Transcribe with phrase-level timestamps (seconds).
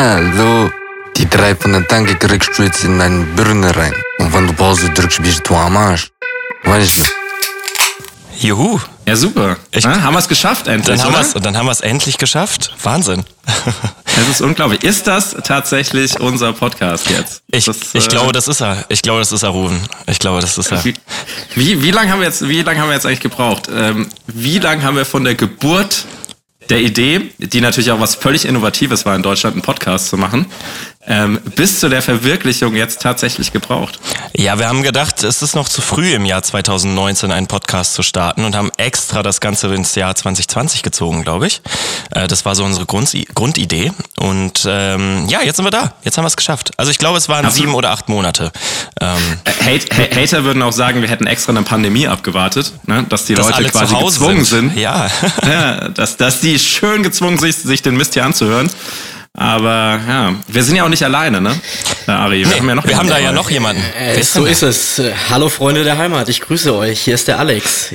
[0.00, 0.70] Hallo.
[1.16, 3.92] Die drei von der Tanke kriegst du jetzt in deine Birne rein.
[4.20, 6.12] Und wenn du Pause drückst, bist du am Arsch.
[6.62, 8.46] Weißt du?
[8.46, 8.78] Juhu.
[9.08, 9.56] Ja, super.
[9.72, 12.16] Ich- Na, haben wir es geschafft endlich, Dann haben, wir's, dann haben wir es endlich
[12.16, 12.72] geschafft.
[12.80, 13.24] Wahnsinn.
[14.18, 14.82] Das ist unglaublich.
[14.82, 17.42] Ist das tatsächlich unser Podcast jetzt?
[17.52, 18.84] Ich, das, ich äh, glaube, das ist er.
[18.88, 19.80] Ich glaube, das ist er, Ruben.
[20.08, 20.84] Ich glaube, das ist er.
[20.84, 20.94] Wie,
[21.54, 23.68] wie, wie lange haben wir jetzt, wie lange haben wir jetzt eigentlich gebraucht?
[23.72, 26.04] Ähm, wie lange haben wir von der Geburt
[26.68, 30.46] der Idee, die natürlich auch was völlig Innovatives war, in Deutschland einen Podcast zu machen,
[31.08, 33.98] ähm, bis zu der Verwirklichung jetzt tatsächlich gebraucht?
[34.36, 38.02] Ja, wir haben gedacht, es ist noch zu früh im Jahr 2019 einen Podcast zu
[38.02, 41.62] starten und haben extra das Ganze ins Jahr 2020 gezogen, glaube ich.
[42.10, 43.90] Äh, Das war so unsere Grund Grundidee.
[44.18, 45.94] Und ähm, ja, jetzt sind wir da.
[46.04, 46.72] Jetzt haben wir es geschafft.
[46.76, 47.66] Also ich glaube, es waren Absolut.
[47.68, 48.52] sieben oder acht Monate.
[49.00, 49.16] Ähm,
[49.64, 53.04] Hate, Ha- Hater würden auch sagen, wir hätten extra eine Pandemie abgewartet, ne?
[53.08, 54.70] dass die dass Leute quasi zu Hause gezwungen sind.
[54.72, 54.78] sind.
[54.78, 55.08] Ja.
[55.46, 58.70] ja, dass, dass die schön gezwungen sind, sich den Mist hier anzuhören.
[59.40, 61.54] Aber ja, wir sind ja auch nicht alleine, ne?
[62.08, 63.80] Äh, Ari, wir haben ja noch wir haben da ja noch jemanden.
[63.96, 64.98] Äh, so ist es.
[64.98, 67.02] Äh, Hallo Freunde der Heimat, ich grüße euch.
[67.02, 67.94] Hier ist der Alex.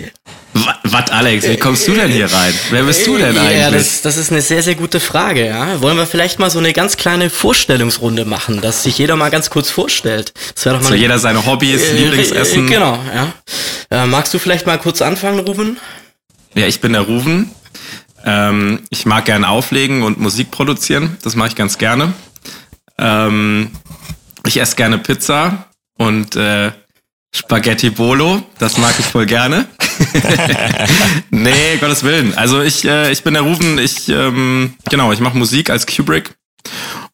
[0.53, 1.45] Wa- Was, Alex?
[1.45, 2.53] Wie kommst du denn hier rein?
[2.69, 3.71] Wer bist du denn Ja, eigentlich?
[3.73, 5.47] das, das ist eine sehr, sehr gute Frage.
[5.47, 5.81] Ja.
[5.81, 9.49] Wollen wir vielleicht mal so eine ganz kleine Vorstellungsrunde machen, dass sich jeder mal ganz
[9.49, 10.31] kurz vorstellt?
[10.55, 12.67] Das wäre doch mal so jeder seine Hobbys, Äh, Lieblingsessen.
[12.67, 13.33] äh, Genau, ja.
[14.03, 15.75] Äh, magst du vielleicht mal kurz anfangen, Ruben?
[16.55, 17.51] Ja, ich bin der Ruven.
[18.23, 21.17] Ähm, ich mag gern auflegen und Musik produzieren.
[21.23, 22.13] Das mache ich ganz gerne.
[22.97, 23.71] Ähm,
[24.45, 26.71] ich esse gerne Pizza und äh,
[27.35, 28.43] Spaghetti Bolo.
[28.59, 29.67] Das mag ich voll gerne.
[31.31, 32.37] nee, Gottes Willen.
[32.37, 33.79] Also ich, äh, ich bin der Ruven.
[33.79, 36.35] Ich, ähm, genau, ich mache Musik als Kubrick.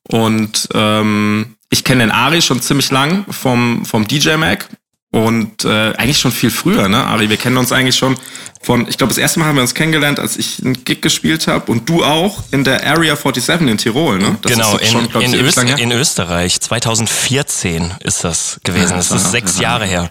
[0.03, 4.67] Und ähm, ich kenne den Ari schon ziemlich lang vom, vom DJ Mac.
[5.11, 7.29] Und äh, eigentlich schon viel früher, ne, Ari?
[7.31, 8.15] Wir kennen uns eigentlich schon
[8.61, 11.47] von, ich glaube, das erste Mal haben wir uns kennengelernt, als ich einen Gig gespielt
[11.47, 14.37] habe und du auch in der Area 47 in Tirol, ne?
[14.43, 16.61] Das genau, doch schon, in, glaub in, Öst in Österreich.
[16.61, 18.91] 2014 ist das gewesen.
[18.91, 20.09] Ja, das das ist sechs war- Jahre her.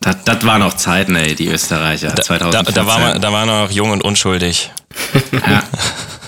[0.00, 2.74] Das, das waren noch Zeiten, ey, die Österreicher, Da, 2014.
[2.74, 4.70] da, war man, da war noch jung und unschuldig.
[5.32, 5.62] ja.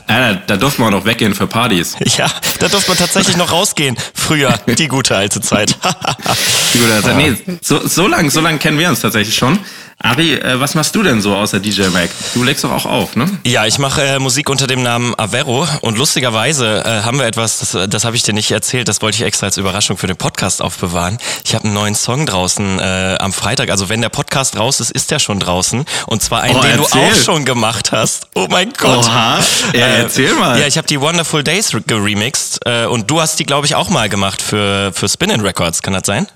[0.09, 1.97] Ja, da, da durften wir noch weggehen für Partys.
[2.19, 2.27] Ja,
[2.59, 3.97] da durfte man tatsächlich noch rausgehen.
[4.15, 5.77] Früher, die gute alte Zeit.
[6.75, 7.17] Die gute Zeit.
[7.17, 9.59] Nee, so, so lang, so lang kennen wir uns tatsächlich schon.
[10.01, 12.09] Ari, äh, was machst du denn so außer DJ Mac?
[12.33, 13.29] Du legst doch auch auf, ne?
[13.45, 17.59] ja, ich mache äh, Musik unter dem Namen Avero und lustigerweise äh, haben wir etwas,
[17.59, 20.17] das, das habe ich dir nicht erzählt, das wollte ich extra als Überraschung für den
[20.17, 21.19] Podcast aufbewahren.
[21.45, 24.93] Ich habe einen neuen Song draußen äh, am Freitag, also wenn der Podcast raus ist,
[24.93, 27.01] ist der schon draußen und zwar einen, Oh, den erzähl.
[27.03, 28.29] du auch schon gemacht hast.
[28.37, 28.99] Oh mein Gott.
[29.05, 29.41] Oha.
[29.75, 30.61] Ja, Äh, erzähl mal.
[30.61, 33.75] Ja, ich habe die Wonderful Days re- geremixed äh, und du hast die, glaube ich,
[33.75, 35.83] auch mal gemacht für, für Spin Records.
[35.83, 36.29] Kann das sein?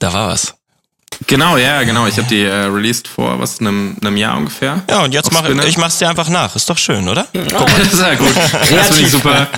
[0.00, 0.54] Da war was.
[1.26, 2.06] Genau, ja, genau.
[2.06, 4.82] Ich habe die äh, released vor was einem, einem Jahr ungefähr.
[4.88, 6.54] Ja, und jetzt mache ich mach's dir einfach nach.
[6.56, 7.26] Ist doch schön, oder?
[7.34, 8.34] Das ist ja gut.
[8.52, 9.48] Das finde ich super.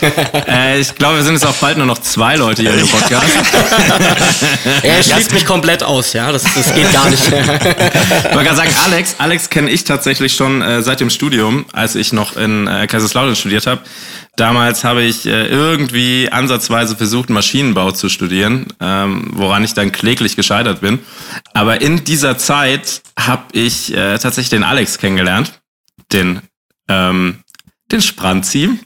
[0.49, 3.27] Äh, ich glaube, wir sind jetzt auch bald nur noch zwei Leute hier im Podcast.
[4.83, 6.31] Er schließt mich komplett aus, ja.
[6.33, 7.22] Das, das geht gar nicht.
[8.27, 11.94] Ich wollte gerade sagen, Alex, Alex kenne ich tatsächlich schon äh, seit dem Studium, als
[11.94, 13.81] ich noch in äh, Kaiserslautern studiert habe.
[14.36, 20.36] Damals habe ich äh, irgendwie ansatzweise versucht, Maschinenbau zu studieren, ähm, woran ich dann kläglich
[20.36, 20.98] gescheitert bin.
[21.54, 25.60] Aber in dieser Zeit habe ich äh, tatsächlich den Alex kennengelernt,
[26.12, 26.41] den
[26.88, 27.38] ähm,
[27.91, 28.78] den Spranzi.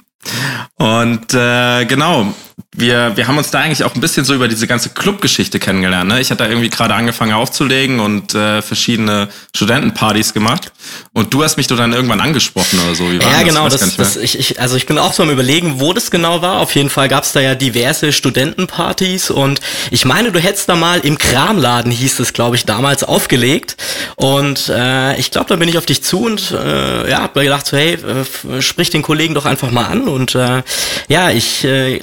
[0.76, 2.34] Und äh, genau,
[2.76, 6.08] wir, wir haben uns da eigentlich auch ein bisschen so über diese ganze Clubgeschichte kennengelernt.
[6.08, 6.20] Ne?
[6.20, 10.70] Ich hatte da irgendwie gerade angefangen aufzulegen und äh, verschiedene Studentenpartys gemacht.
[11.12, 13.10] Und du hast mich doch dann irgendwann angesprochen oder so.
[13.10, 13.44] Wie war Ja, das?
[13.44, 13.68] genau.
[13.68, 16.60] Das, das, ich, ich, also ich bin auch so am überlegen, wo das genau war.
[16.60, 19.60] Auf jeden Fall gab es da ja diverse Studentenpartys und
[19.90, 23.76] ich meine, du hättest da mal im Kramladen, hieß es, glaube ich, damals aufgelegt.
[24.14, 27.42] Und äh, ich glaube, da bin ich auf dich zu und äh, ja, hab mir
[27.42, 30.02] gedacht, so, hey, äh, sprich den Kollegen doch einfach mal an.
[30.06, 30.62] Und äh,
[31.08, 32.00] ja, ich äh,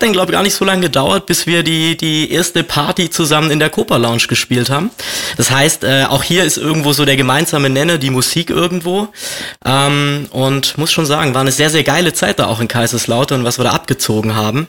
[0.00, 3.10] hat dann, glaube ich, gar nicht so lange gedauert, bis wir die, die erste Party
[3.10, 4.90] zusammen in der Copa Lounge gespielt haben.
[5.36, 9.08] Das heißt, äh, auch hier ist irgendwo so der gemeinsame Nenner, die Musik irgendwo.
[9.64, 13.44] Ähm, und muss schon sagen, war eine sehr, sehr geile Zeit da auch in Kaiserslautern,
[13.44, 14.68] was wir da abgezogen haben.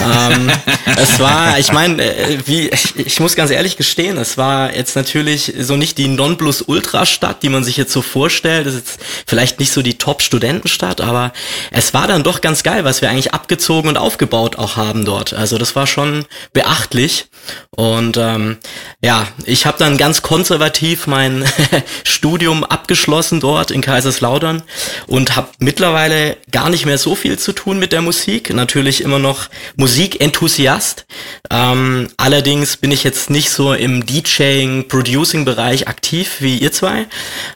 [0.00, 0.50] ähm,
[0.96, 4.96] es war, ich meine, äh, wie, ich, ich muss ganz ehrlich gestehen, es war jetzt
[4.96, 8.66] natürlich so nicht die Nonplusultra-Stadt, die man sich jetzt so vorstellt.
[8.66, 11.32] Das ist jetzt vielleicht nicht so die Top-Studentenstadt, aber
[11.70, 15.32] es war dann doch ganz geil, was wir eigentlich abgezogen und aufgebaut auch haben dort.
[15.32, 17.26] Also das war schon beachtlich.
[17.70, 18.58] Und ähm,
[19.02, 21.44] ja, ich habe dann ganz konservativ mein
[22.04, 24.62] Studium abgeschlossen dort in Kaiserslautern
[25.06, 28.52] und habe mittlerweile gar nicht mehr so viel zu tun mit der Musik.
[28.52, 31.06] Natürlich immer noch Musikenthusiast.
[31.50, 37.06] Ähm, allerdings bin ich jetzt nicht so im DJing, Producing-Bereich aktiv wie ihr zwei.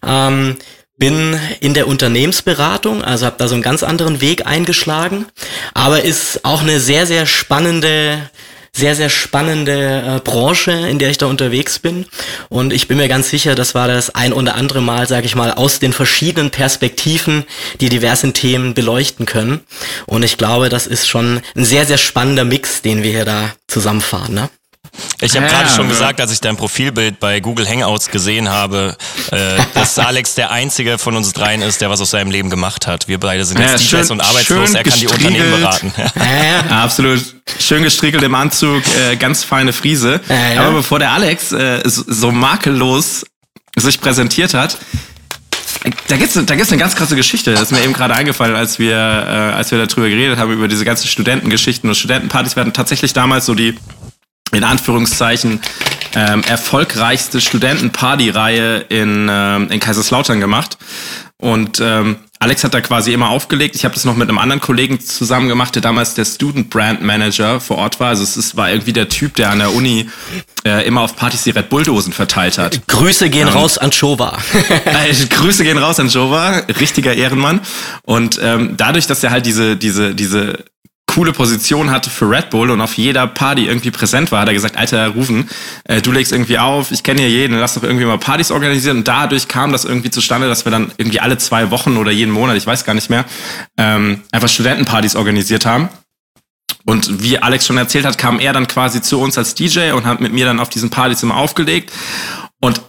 [0.07, 0.57] Ähm,
[1.03, 5.27] bin in der Unternehmensberatung, also habe da so einen ganz anderen Weg eingeschlagen.
[5.75, 8.31] aber ist auch eine sehr, sehr spannende
[8.75, 12.07] sehr, sehr spannende äh, Branche, in der ich da unterwegs bin.
[12.49, 15.35] Und ich bin mir ganz sicher, das war das ein oder andere Mal, sage ich
[15.35, 17.45] mal, aus den verschiedenen Perspektiven
[17.83, 19.61] die diversen Themen beleuchten können.
[20.07, 23.51] Und ich glaube, das ist schon ein sehr, sehr spannender Mix, den wir hier da
[23.67, 24.33] zusammenfahren.
[24.33, 24.49] Ne?
[25.21, 28.97] Ich habe ja, gerade schon gesagt, als ich dein Profilbild bei Google Hangouts gesehen habe,
[29.31, 32.87] äh, dass Alex der einzige von uns dreien ist, der was aus seinem Leben gemacht
[32.87, 33.09] hat.
[33.09, 35.93] Wir beide sind jetzt ja, DJs und arbeitslos, er kann die Unternehmen beraten.
[35.97, 37.21] Ja, absolut.
[37.59, 40.21] Schön gestriegelt im Anzug, äh, ganz feine Friese.
[40.59, 43.25] Aber bevor der Alex äh, so, makellos
[43.77, 44.77] sich präsentiert hat,
[46.09, 47.53] da gibt's, da gibt's eine ganz krasse Geschichte.
[47.53, 50.69] Das ist mir eben gerade eingefallen, als wir, äh, als wir darüber geredet haben, über
[50.69, 52.56] diese ganzen Studentengeschichten und Studentenpartys.
[52.56, 53.77] Hatten tatsächlich damals so die
[54.53, 55.61] in Anführungszeichen
[56.15, 60.79] ähm, erfolgreichste Studentenparty-Reihe in, ähm, in Kaiserslautern gemacht.
[61.39, 63.75] Und ähm, Alex hat da quasi immer aufgelegt.
[63.77, 67.03] Ich habe das noch mit einem anderen Kollegen zusammen gemacht, der damals der Student Brand
[67.03, 68.09] Manager vor Ort war.
[68.09, 70.09] Also es ist, war irgendwie der Typ, der an der Uni
[70.65, 72.87] äh, immer auf Partys die Red Bull-Dosen verteilt hat.
[72.89, 74.39] Grüße gehen ähm, raus an Chova.
[74.85, 77.61] äh, Grüße gehen raus an Chova, richtiger Ehrenmann.
[78.03, 80.65] Und ähm, dadurch, dass er halt diese, diese, diese
[81.14, 84.55] coole Position hatte für Red Bull und auf jeder Party irgendwie präsent war, hat er
[84.55, 85.49] gesagt, Alter, Rufen,
[85.85, 88.99] äh, du legst irgendwie auf, ich kenne hier jeden, lass doch irgendwie mal Partys organisieren.
[88.99, 92.32] Und dadurch kam das irgendwie zustande, dass wir dann irgendwie alle zwei Wochen oder jeden
[92.32, 93.26] Monat, ich weiß gar nicht mehr,
[93.76, 95.91] ähm, einfach Studentenpartys organisiert haben.
[96.85, 100.06] Und wie Alex schon erzählt hat, kam er dann quasi zu uns als DJ und
[100.06, 101.93] hat mit mir dann auf diesen Partys immer aufgelegt.
[102.61, 102.81] Und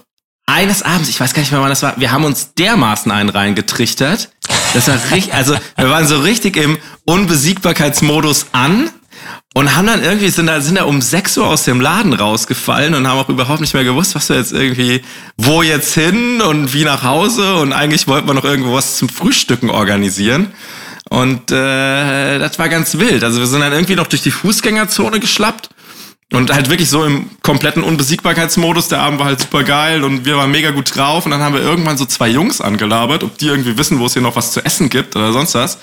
[0.46, 3.30] eines Abends, ich weiß gar nicht mehr, wann das war, wir haben uns dermaßen einen
[3.30, 4.30] reingetrichtert.
[4.74, 8.90] Das war richtig, also wir waren so richtig im Unbesiegbarkeitsmodus an
[9.54, 12.94] und haben dann irgendwie, sind da, sind da um 6 Uhr aus dem Laden rausgefallen
[12.94, 15.02] und haben auch überhaupt nicht mehr gewusst, was wir jetzt irgendwie,
[15.38, 19.10] wo jetzt hin und wie nach Hause und eigentlich wollten wir noch irgendwo was zum
[19.10, 20.52] Frühstücken organisieren.
[21.10, 23.24] Und äh, das war ganz wild.
[23.24, 25.70] Also wir sind dann irgendwie noch durch die Fußgängerzone geschlappt
[26.32, 28.88] und halt wirklich so im kompletten Unbesiegbarkeitsmodus.
[28.88, 31.26] Der Abend war halt super geil und wir waren mega gut drauf.
[31.26, 34.14] Und dann haben wir irgendwann so zwei Jungs angelabert, ob die irgendwie wissen, wo es
[34.14, 35.78] hier noch was zu essen gibt oder sonst was.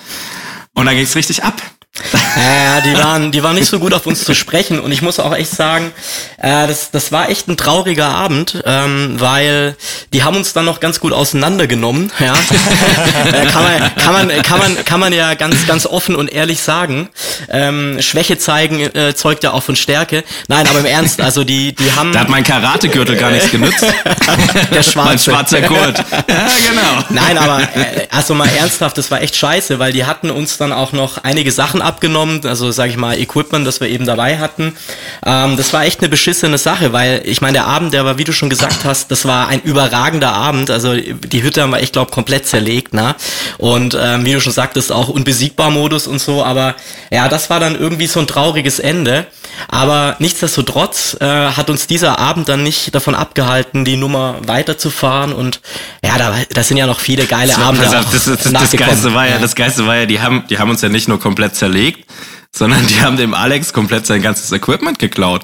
[0.73, 1.61] Und dann ging's richtig ab.
[1.93, 5.19] Ja, die waren, die waren nicht so gut auf uns zu sprechen und ich muss
[5.19, 5.91] auch echt sagen,
[6.37, 9.75] äh, das, das war echt ein trauriger Abend, ähm, weil
[10.13, 12.09] die haben uns dann noch ganz gut auseinandergenommen.
[12.19, 12.33] Ja,
[13.25, 16.61] äh, kann man, kann man, kann man, kann man ja ganz, ganz offen und ehrlich
[16.61, 17.09] sagen.
[17.49, 20.23] Ähm, Schwäche zeigen äh, zeugt ja auch von Stärke.
[20.47, 22.13] Nein, aber im Ernst, also die, die haben.
[22.13, 23.85] Da hat mein Karategürtel gar nichts genützt.
[24.71, 25.09] Der schwarze.
[25.09, 25.97] Mein schwarzer Gurt.
[25.97, 27.03] Ja, genau.
[27.09, 30.71] Nein, aber äh, also mal ernsthaft, das war echt scheiße, weil die hatten uns dann
[30.71, 34.73] auch noch einige Sachen abgenommen, also sage ich mal Equipment, das wir eben dabei hatten.
[35.25, 38.23] Ähm, das war echt eine beschissene Sache, weil ich meine, der Abend, der war, wie
[38.23, 40.69] du schon gesagt hast, das war ein überragender Abend.
[40.69, 43.15] Also die Hütte haben wir, ich glaube, komplett zerlegt, ne?
[43.57, 46.43] Und ähm, wie du schon sagtest, auch unbesiegbar Modus und so.
[46.43, 46.75] Aber
[47.11, 49.25] ja, das war dann irgendwie so ein trauriges Ende.
[49.67, 55.33] Aber nichtsdestotrotz äh, hat uns dieser Abend dann nicht davon abgehalten, die Nummer weiterzufahren.
[55.33, 55.61] Und
[56.11, 57.85] ja, da, da sind ja noch viele geile Abende.
[57.85, 60.69] Das, das, das, das Geiste war ja, das Geiste war ja, die haben, die haben
[60.69, 62.09] uns ja nicht nur komplett zerlegt,
[62.53, 65.43] sondern die haben dem Alex komplett sein ganzes Equipment geklaut.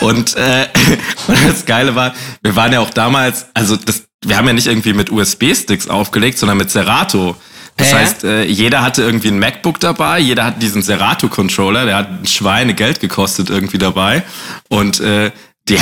[0.00, 0.66] und, äh,
[1.26, 4.66] und das Geile war, wir waren ja auch damals, also das, wir haben ja nicht
[4.66, 7.36] irgendwie mit USB-Sticks aufgelegt, sondern mit Serato.
[7.76, 7.94] Das äh?
[7.94, 12.26] heißt, äh, jeder hatte irgendwie ein MacBook dabei, jeder hatte diesen Serato-Controller, der hat ein
[12.26, 14.22] Schweine Geld gekostet irgendwie dabei.
[14.68, 15.30] Und äh,
[15.68, 15.78] die,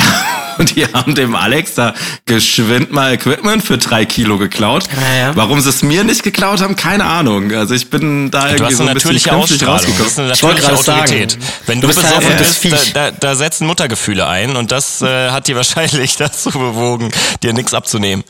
[0.75, 1.93] die haben dem Alex da
[2.25, 4.85] geschwind mal Equipment für drei Kilo geklaut.
[4.95, 5.35] Ja, ja.
[5.35, 7.51] Warum sie es mir nicht geklaut haben, keine Ahnung.
[7.53, 9.81] Also ich bin da irgendwie so ein bisschen rausgekommen.
[9.81, 11.31] Das ist eine natürliche Autorität.
[11.31, 15.01] Sagen, Wenn du, du besoffen bist, bist da, da, da, setzen Muttergefühle ein und das
[15.01, 17.11] äh, hat dir wahrscheinlich dazu bewogen,
[17.43, 18.23] dir nichts abzunehmen.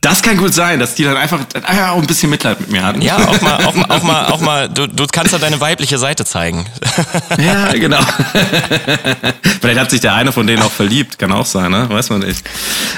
[0.00, 2.82] Das kann gut sein, dass die dann einfach äh, auch ein bisschen Mitleid mit mir
[2.82, 3.02] hatten.
[3.02, 6.24] Ja, auch mal, auch, auch mal, auch mal du, du kannst ja deine weibliche Seite
[6.24, 6.66] zeigen.
[7.38, 8.00] Ja, genau.
[9.60, 11.88] Vielleicht hat sich der eine von denen auch verliebt, kann auch sein, ne?
[11.90, 12.44] Weiß man nicht.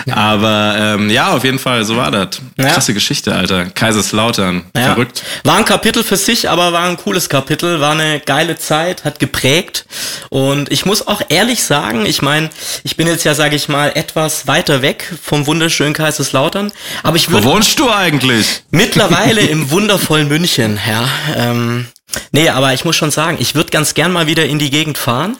[0.04, 0.14] Ja.
[0.14, 2.40] Aber ähm, ja, auf jeden Fall, so war das.
[2.59, 2.68] Ja.
[2.68, 3.66] Krasse Geschichte, Alter.
[3.66, 4.64] Kaiserslautern.
[4.76, 4.92] Ja.
[4.92, 5.23] Verrückt.
[5.45, 9.18] War ein Kapitel für sich, aber war ein cooles Kapitel, war eine geile Zeit, hat
[9.18, 9.87] geprägt.
[10.28, 12.50] Und ich muss auch ehrlich sagen, ich meine,
[12.85, 16.71] ich bin jetzt ja, sage ich mal, etwas weiter weg vom wunderschönen Kaiserslautern.
[17.02, 17.33] Aber ich.
[17.33, 18.64] Wo wohnst du eigentlich?
[18.71, 21.09] Mittlerweile im wundervollen München, ja.
[21.37, 21.87] Ähm,
[22.33, 24.99] Nee, aber ich muss schon sagen, ich würde ganz gern mal wieder in die Gegend
[24.99, 25.37] fahren.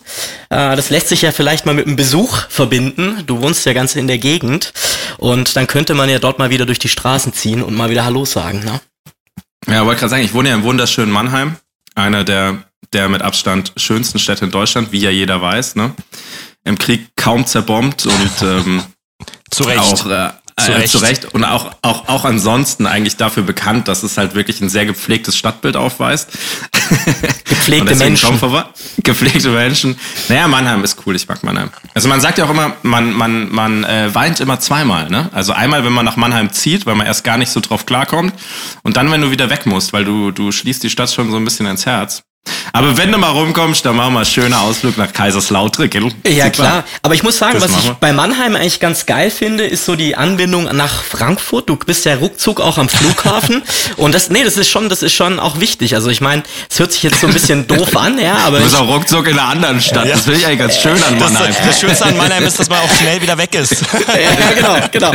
[0.51, 3.23] Äh, das lässt sich ja vielleicht mal mit einem Besuch verbinden.
[3.27, 4.73] Du wohnst ja ganz in der Gegend.
[5.17, 8.05] Und dann könnte man ja dort mal wieder durch die Straßen ziehen und mal wieder
[8.05, 8.65] Hallo sagen.
[8.65, 8.81] Ne?
[9.67, 11.57] Ja, wollte gerade sagen, ich wohne ja im wunderschönen Mannheim.
[11.95, 15.75] Einer der, der mit Abstand schönsten Städte in Deutschland, wie ja jeder weiß.
[15.77, 15.95] Ne?
[16.65, 18.83] Im Krieg kaum zerbombt und ähm,
[19.51, 19.81] Zu Recht.
[19.81, 20.89] auch äh, zu, äh, Recht.
[20.93, 21.25] zu Recht.
[21.27, 25.37] Und auch, auch, auch ansonsten eigentlich dafür bekannt, dass es halt wirklich ein sehr gepflegtes
[25.37, 26.31] Stadtbild aufweist.
[27.45, 28.39] Gepflegte Menschen.
[29.03, 29.99] Gepflegte Menschen.
[30.29, 31.71] Naja, Mannheim ist cool, ich mag Mannheim.
[31.95, 35.09] Also man sagt ja auch immer, man, man, man äh, weint immer zweimal.
[35.09, 35.31] Ne?
[35.33, 38.35] Also einmal, wenn man nach Mannheim zieht, weil man erst gar nicht so drauf klarkommt.
[38.83, 41.37] Und dann, wenn du wieder weg musst, weil du, du schließt die Stadt schon so
[41.37, 42.23] ein bisschen ins Herz.
[42.73, 45.89] Aber wenn du mal rumkommst, dann machen wir einen schönen Ausflug nach Kaiserslautern.
[45.91, 46.09] gell?
[46.27, 46.51] Ja, Super.
[46.51, 46.85] klar.
[47.03, 49.97] Aber ich muss sagen, Das was ich bei Mannheim eigentlich ganz geil finde, ist so
[49.97, 51.69] die Anbindung nach Frankfurt.
[51.69, 53.63] Du bist ja ruckzuck auch am Flughafen.
[53.97, 55.95] Und das, nee, das ist schon, das ist schon auch wichtig.
[55.95, 58.65] Also ich meine, es hört sich jetzt so ein bisschen doof an, ja, aber Du
[58.65, 60.09] bist auch ruckzuck in einer anderen Stadt.
[60.09, 61.55] Das finde ich eigentlich ganz schön an Das, Mannheim.
[61.67, 63.73] das Schönste an Mannheim ist, dass man auch schnell wieder weg ist.
[63.93, 65.13] ja, genau, genau.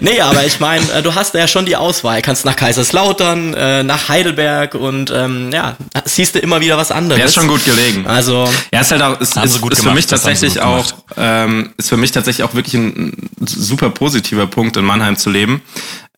[0.00, 2.20] Nee, aber ich meine, äh, du hast ja schon die Auswahl.
[2.22, 7.18] Kannst nach Kaiserslautern, äh, nach Heidelberg und ähm, ja, siehst du immer wieder was anderes.
[7.18, 8.06] Der ist schon gut gelegen.
[8.06, 10.86] Also, Ja, ist halt auch, ist, ist, ist für mich tatsächlich auch,
[11.16, 15.62] ähm, ist für mich tatsächlich auch wirklich ein, super positiver Punkt in Mannheim zu leben.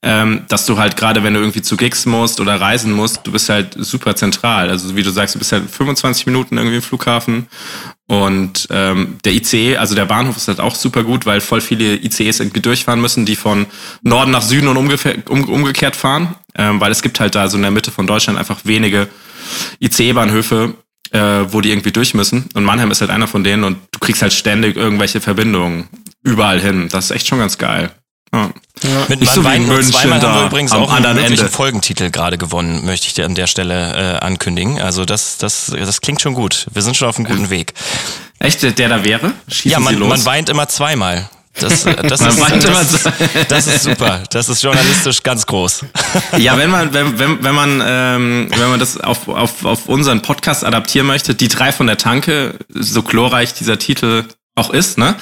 [0.01, 3.33] Ähm, dass du halt gerade, wenn du irgendwie zu Gigs musst oder reisen musst, du
[3.33, 4.71] bist halt super zentral.
[4.71, 7.49] Also wie du sagst, du bist halt 25 Minuten irgendwie im Flughafen
[8.07, 11.97] und ähm, der ICE, also der Bahnhof ist halt auch super gut, weil voll viele
[11.97, 13.67] ICEs irgendwie durchfahren müssen, die von
[14.03, 17.63] Norden nach Süden und um, umgekehrt fahren, ähm, weil es gibt halt da so in
[17.63, 19.09] der Mitte von Deutschland einfach wenige
[19.81, 20.75] ICE-Bahnhöfe,
[21.11, 21.19] äh,
[21.49, 22.49] wo die irgendwie durch müssen.
[22.55, 25.89] Und Mannheim ist halt einer von denen und du kriegst halt ständig irgendwelche Verbindungen
[26.23, 26.89] überall hin.
[26.91, 27.91] Das ist echt schon ganz geil.
[28.33, 28.51] Ja.
[29.09, 31.53] Mit Nicht so Wein nur zweimal haben wir übrigens am auch einen anderen möglichen Ende.
[31.53, 34.81] Folgentitel gerade gewonnen, möchte ich dir an der Stelle äh, ankündigen.
[34.81, 36.67] Also das, das, das klingt schon gut.
[36.73, 37.73] Wir sind schon auf einem guten Weg.
[38.39, 39.33] Echt, der da wäre?
[39.49, 40.09] Schießen Ja, Sie man, los.
[40.09, 41.29] man weint immer zweimal.
[41.55, 44.23] Das, das, ist, das, das ist super.
[44.31, 45.87] Das ist journalistisch ganz groß.
[46.37, 50.23] Ja, wenn man, wenn, wenn, wenn man, ähm, wenn man das auf, auf, auf unseren
[50.23, 54.25] Podcast adaptieren möchte, die drei von der Tanke, so glorreich dieser Titel
[54.59, 55.15] auch ist, ne,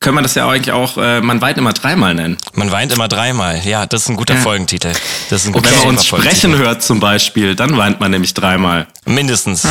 [0.00, 2.36] können wir das ja eigentlich auch, äh, man weit immer dreimal nennen.
[2.54, 3.60] Man weint immer dreimal.
[3.64, 4.40] Ja, das ist ein guter Ja.
[4.40, 4.92] Folgentitel.
[5.30, 8.10] Das ist ein Und guter wenn man uns sprechen hört zum Beispiel, dann weint man
[8.10, 8.86] nämlich dreimal.
[9.04, 9.66] Mindestens.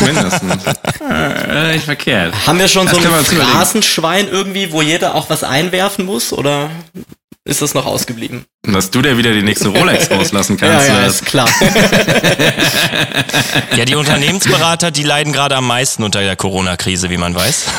[0.00, 0.64] Mindestens.
[1.10, 2.34] äh, nicht verkehrt.
[2.46, 3.24] haben wir schon Das so ein.
[3.24, 6.70] Phrasenschwein irgendwie, wo jeder auch was einwerfen muss oder
[7.44, 8.44] ist das noch ausgeblieben?
[8.62, 10.88] Dass du dir wieder die nächste Rolex rauslassen kannst.
[10.88, 11.48] ja, ja, ist klar.
[13.76, 17.64] Ja, die Unternehmensberater, die leiden gerade am meisten unter der Corona-Krise, wie man weiß.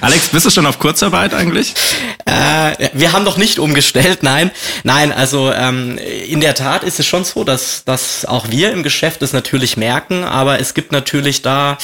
[0.00, 1.74] Alex, bist du schon auf Kurzarbeit eigentlich?
[2.26, 4.50] Äh, wir haben noch nicht umgestellt, nein.
[4.84, 8.82] Nein, also ähm, in der Tat ist es schon so, dass, dass auch wir im
[8.82, 11.78] Geschäft es natürlich merken, aber es gibt natürlich da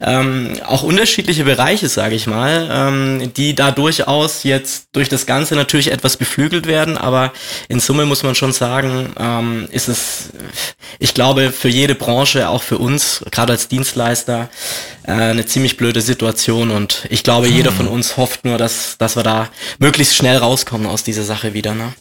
[0.00, 5.54] ähm, auch unterschiedliche Bereiche, sage ich mal, ähm, die da durchaus jetzt durch das Ganze
[5.56, 7.32] natürlich etwas beflügelt werden, aber
[7.68, 10.30] in Summe muss man schon sagen, ähm, ist es,
[10.98, 14.48] ich glaube, für jede Branche, auch für uns, gerade als Dienstleister,
[15.02, 19.16] äh, eine ziemlich blöde Situation und ich glaube, jeder von uns hofft nur, dass, dass
[19.16, 21.74] wir da möglichst schnell rauskommen aus dieser Sache wieder.
[21.74, 21.92] Ne?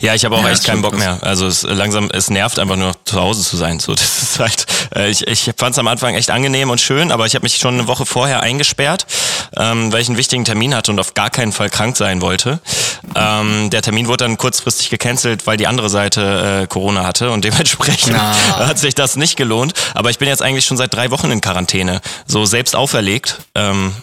[0.00, 1.18] Ja, ich habe auch Ja, echt keinen Bock mehr.
[1.22, 3.80] Also es langsam, es nervt einfach nur noch zu Hause zu sein.
[3.80, 4.66] So, das ist halt.
[4.94, 7.56] Äh, ich ich fand es am Anfang echt angenehm und schön, aber ich habe mich
[7.56, 9.06] schon eine Woche vorher eingesperrt,
[9.56, 12.60] ähm, weil ich einen wichtigen Termin hatte und auf gar keinen Fall krank sein wollte.
[13.14, 17.44] Ähm, der Termin wurde dann kurzfristig gecancelt, weil die andere Seite äh, Corona hatte und
[17.44, 18.34] dementsprechend Ah.
[18.66, 19.74] hat sich das nicht gelohnt.
[19.94, 23.38] Aber ich bin jetzt eigentlich schon seit drei Wochen in Quarantäne, so selbst auferlegt.
[23.54, 23.94] Ähm,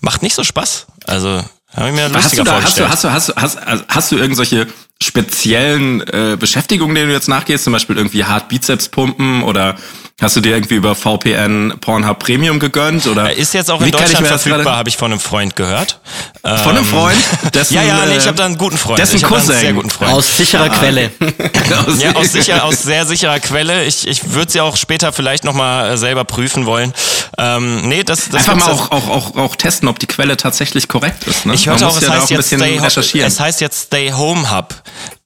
[0.00, 0.86] macht nicht so Spaß.
[1.06, 1.42] Also
[1.74, 4.12] habe ich mir Hast du, da, hast, du, hast, du, hast, du, hast, also hast
[4.12, 4.66] du irgendwelche
[5.02, 7.64] speziellen äh, Beschäftigungen, denen du jetzt nachgehst?
[7.64, 9.76] Zum Beispiel irgendwie hart Bizeps pumpen oder
[10.20, 13.06] hast du dir irgendwie über VPN Pornhub Premium gegönnt?
[13.06, 16.00] Oder Er ist jetzt auch in Deutschland verfügbar, habe ich von einem Freund gehört.
[16.42, 17.18] Von einem Ähm, Freund?
[17.54, 18.98] Dessen, ja, ja, nee, äh, ich habe da einen guten Freund.
[18.98, 19.60] dessen ich hab da einen Cousin.
[19.60, 20.12] sehr guten Freund.
[20.12, 21.10] Aus sicherer Quelle.
[21.86, 23.84] aus- ja, aus, sicher, aus sehr sicherer Quelle.
[23.84, 26.94] Ich, ich würde sie auch später vielleicht nochmal selber prüfen wollen.
[27.36, 30.88] Ähm, nee, das, das Einfach mal auch, auch, auch, auch testen, ob die Quelle tatsächlich
[30.88, 31.44] korrekt ist.
[31.44, 31.54] Ne?
[31.54, 33.26] Ich Man hörte auch, muss es ja da heißt ein jetzt bisschen Stay, recherchieren.
[33.28, 34.74] es heißt jetzt Stay Home Hub.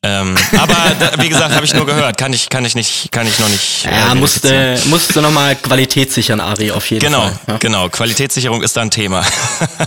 [0.02, 2.16] Ähm, aber da, wie gesagt, habe ich nur gehört.
[2.16, 3.85] Kann ich, kann ich nicht, kann ich noch nicht.
[3.85, 4.71] äh, Ja, verifizieren.
[4.73, 7.38] musste, musste nochmal Qualität sichern, Ari, auf jeden Genau, Fall.
[7.49, 7.57] Ja.
[7.59, 7.88] genau.
[7.90, 9.23] Qualitätssicherung ist da ein Thema.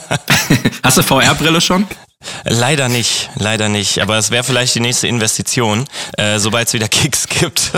[0.83, 1.87] Hast du VR-Brille schon?
[2.45, 3.99] Leider nicht, leider nicht.
[4.01, 5.85] Aber es wäre vielleicht die nächste Investition,
[6.17, 7.71] äh, sobald es wieder Kicks gibt.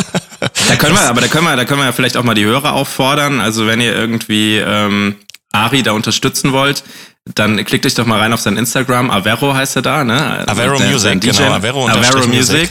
[0.67, 2.45] Da können wir, aber da können wir, da können wir ja vielleicht auch mal die
[2.45, 3.41] Hörer auffordern.
[3.41, 5.15] Also wenn ihr irgendwie ähm,
[5.55, 6.83] Ari da unterstützen wollt,
[7.33, 9.09] dann klickt euch doch mal rein auf sein Instagram.
[9.09, 10.43] Avero heißt er da, ne?
[10.47, 11.31] Avero Der- Music, DJ.
[11.31, 12.33] genau, Avero Avero Music.
[12.33, 12.69] Music.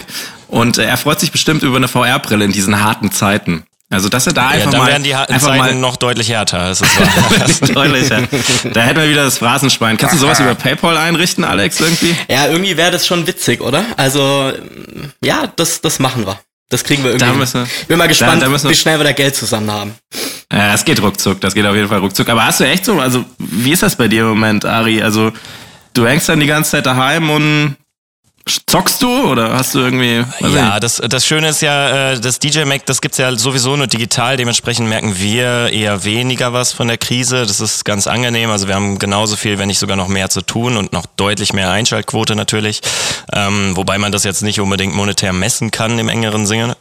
[0.48, 3.64] Und äh, er freut sich bestimmt über eine VR-Brille in diesen harten Zeiten.
[3.90, 5.96] Also dass er da ja, einfach dann mal werden die harten einfach Zeiten mal noch
[5.96, 6.68] deutlich härter.
[6.68, 6.98] Das ist
[7.68, 7.74] wahr.
[7.84, 8.22] deutlicher.
[8.72, 9.96] Da hätten wir wieder das Phrasenschwein.
[9.98, 12.14] Kannst du sowas über PayPal einrichten, Alex, irgendwie?
[12.28, 13.84] Ja, irgendwie wäre das schon witzig, oder?
[13.96, 14.52] Also,
[15.22, 16.38] ja, das, das machen wir.
[16.70, 17.26] Das kriegen wir irgendwie.
[17.26, 19.70] Da müssen wir- Bin mal gespannt, da müssen wir- wie schnell wir da Geld zusammen
[19.70, 19.94] haben.
[20.52, 22.28] Ja, es geht ruckzuck, das geht auf jeden Fall ruckzuck.
[22.28, 25.02] Aber hast du echt so, also wie ist das bei dir im Moment, Ari?
[25.02, 25.32] Also
[25.94, 27.76] du hängst dann die ganze Zeit daheim und
[28.46, 30.22] Zockst du oder hast du irgendwie?
[30.40, 33.86] Ja, das, das Schöne ist ja, äh, das DJ Mac, das gibt's ja sowieso nur
[33.86, 34.36] digital.
[34.36, 37.46] Dementsprechend merken wir eher weniger was von der Krise.
[37.46, 38.50] Das ist ganz angenehm.
[38.50, 41.54] Also wir haben genauso viel, wenn nicht sogar noch mehr zu tun und noch deutlich
[41.54, 42.82] mehr Einschaltquote natürlich.
[43.32, 46.76] Ähm, wobei man das jetzt nicht unbedingt monetär messen kann im engeren Sinne.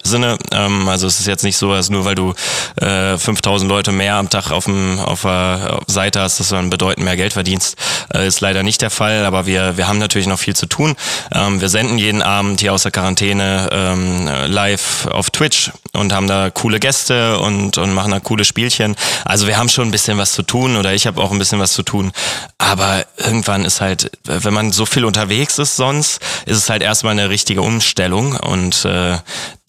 [0.52, 2.34] Ähm, also es ist jetzt nicht so, dass nur weil du
[2.82, 6.70] äh, 5000 Leute mehr am Tag auf, dem, auf der Seite hast, dass du dann
[6.70, 7.78] bedeutend mehr Geld verdienst.
[8.14, 9.26] Äh, ist leider nicht der Fall.
[9.26, 10.96] Aber wir, wir haben natürlich noch viel zu tun.
[11.34, 16.14] Ähm, ähm, wir senden jeden Abend hier aus der Quarantäne ähm, live auf Twitch und
[16.14, 18.96] haben da coole Gäste und, und machen da coole Spielchen.
[19.26, 21.60] Also wir haben schon ein bisschen was zu tun oder ich habe auch ein bisschen
[21.60, 22.12] was zu tun.
[22.58, 27.12] Aber irgendwann ist halt, wenn man so viel unterwegs ist sonst, ist es halt erstmal
[27.12, 29.18] eine richtige Umstellung und äh,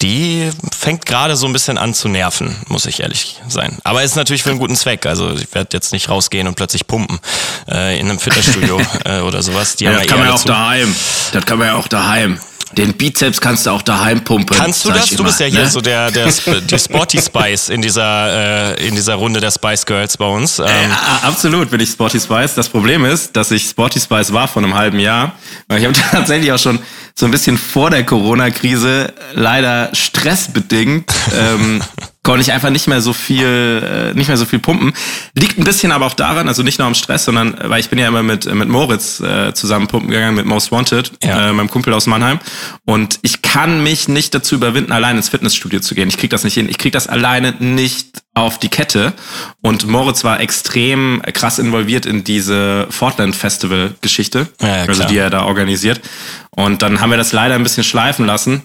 [0.05, 3.79] die fängt gerade so ein bisschen an zu nerven, muss ich ehrlich sein.
[3.83, 5.07] Aber ist natürlich für einen guten Zweck.
[5.07, 7.19] Also ich werde jetzt nicht rausgehen und plötzlich pumpen
[7.67, 9.75] äh, in einem Fitnessstudio äh, oder sowas.
[9.77, 10.95] Die ja, das kann man ja auch daheim.
[11.33, 12.39] Das kann man ja auch daheim.
[12.77, 14.57] Den Bizeps kannst du auch daheim pumpen.
[14.57, 15.09] Kannst du das?
[15.09, 15.69] Du bist ja hier ne?
[15.69, 20.17] so der, der die Sporty Spice in dieser äh, in dieser Runde der Spice Girls
[20.17, 20.59] bei uns.
[20.59, 20.65] Ähm.
[20.65, 22.55] Äh, absolut bin ich Sporty Spice.
[22.55, 25.33] Das Problem ist, dass ich Sporty Spice war vor einem halben Jahr.
[25.69, 26.79] Ich habe tatsächlich auch schon
[27.17, 31.81] so ein bisschen vor der Corona-Krise leider stressbedingt ähm,
[32.25, 34.93] konnte ich einfach nicht mehr so viel, äh, nicht mehr so viel pumpen.
[35.35, 37.99] Liegt ein bisschen aber auch daran, also nicht nur am Stress, sondern weil ich bin
[37.99, 41.49] ja immer mit mit Moritz äh, zusammen pumpen gegangen mit Most Wanted, ja.
[41.49, 42.39] äh, meinem Kumpel aus Mannheim.
[42.83, 46.09] Und ich kann mich nicht dazu überwinden, allein ins Fitnessstudio zu gehen.
[46.09, 46.67] Ich krieg das nicht hin.
[46.67, 49.13] Ich krieg das alleine nicht auf die Kette.
[49.61, 55.29] Und Moritz war extrem krass involviert in diese Fortland Festival Geschichte, ja, also die er
[55.29, 56.01] da organisiert.
[56.49, 58.63] Und dann haben wir das leider ein bisschen schleifen lassen.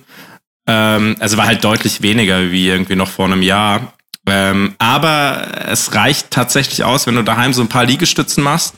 [0.70, 3.92] Ähm, also war halt deutlich weniger wie irgendwie noch vor einem Jahr.
[4.26, 8.74] Ähm, aber es reicht tatsächlich aus, wenn du daheim so ein paar Liegestützen machst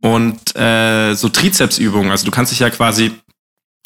[0.00, 2.12] und äh, so Trizepsübungen.
[2.12, 3.10] Also du kannst dich ja quasi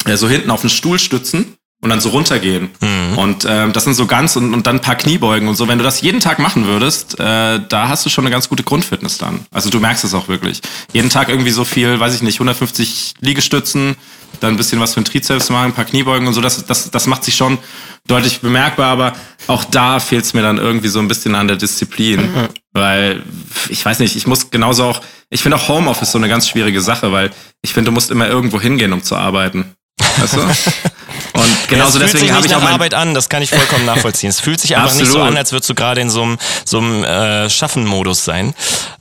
[0.05, 2.69] äh, so hinten auf den Stuhl stützen und dann so runtergehen.
[2.81, 3.17] Mhm.
[3.17, 5.67] Und ähm, das sind so ganz und, und dann ein paar Kniebeugen und so.
[5.67, 8.63] Wenn du das jeden Tag machen würdest, äh, da hast du schon eine ganz gute
[8.63, 9.45] Grundfitness dann.
[9.51, 10.61] Also du merkst es auch wirklich.
[10.91, 13.95] Jeden Tag irgendwie so viel, weiß ich nicht, 150 Liegestützen,
[14.41, 16.41] dann ein bisschen was für den Trizeps machen, ein paar Kniebeugen und so.
[16.41, 17.57] Das, das, das macht sich schon
[18.07, 19.13] deutlich bemerkbar, aber
[19.47, 22.21] auch da fehlt es mir dann irgendwie so ein bisschen an der Disziplin.
[22.21, 22.47] Mhm.
[22.73, 23.23] Weil,
[23.69, 26.81] ich weiß nicht, ich muss genauso auch, ich finde auch Homeoffice so eine ganz schwierige
[26.81, 29.75] Sache, weil ich finde, du musst immer irgendwo hingehen, um zu arbeiten.
[30.17, 30.41] Weißt du?
[31.33, 34.29] Und genauso ja, deswegen habe ich auch meine Arbeit an, das kann ich vollkommen nachvollziehen.
[34.29, 35.07] Es fühlt sich einfach Absolut.
[35.07, 38.53] nicht so an, als würdest du gerade in so einem so einem äh, Schaffen-Modus sein.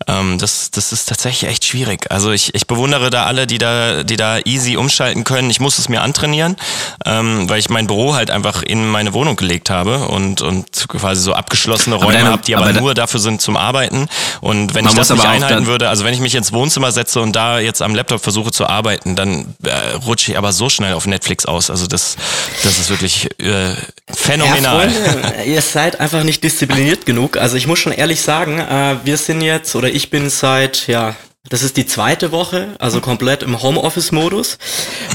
[0.07, 2.11] Ähm, das, das ist tatsächlich echt schwierig.
[2.11, 5.51] Also ich, ich bewundere da alle, die da, die da easy umschalten können.
[5.51, 6.57] Ich muss es mir antrainieren,
[7.05, 11.23] ähm, weil ich mein Büro halt einfach in meine Wohnung gelegt habe und, und quasi
[11.23, 14.09] so abgeschlossene Räume habe, die aber, aber nur dafür sind zum Arbeiten.
[14.41, 17.35] Und wenn ich das nicht einhalten würde, also wenn ich mich ins Wohnzimmer setze und
[17.35, 21.07] da jetzt am Laptop versuche zu arbeiten, dann äh, rutsche ich aber so schnell auf
[21.07, 21.70] Netflix aus.
[21.70, 22.16] Also das,
[22.62, 23.74] das ist wirklich äh,
[24.12, 24.90] phänomenal.
[24.90, 27.37] Ja, Freunde, ihr seid einfach nicht diszipliniert genug.
[27.37, 31.16] Also ich muss schon ehrlich sagen, äh, wir sind jetzt, oder ich bin seit, ja,
[31.48, 34.59] das ist die zweite Woche, also komplett im Homeoffice-Modus.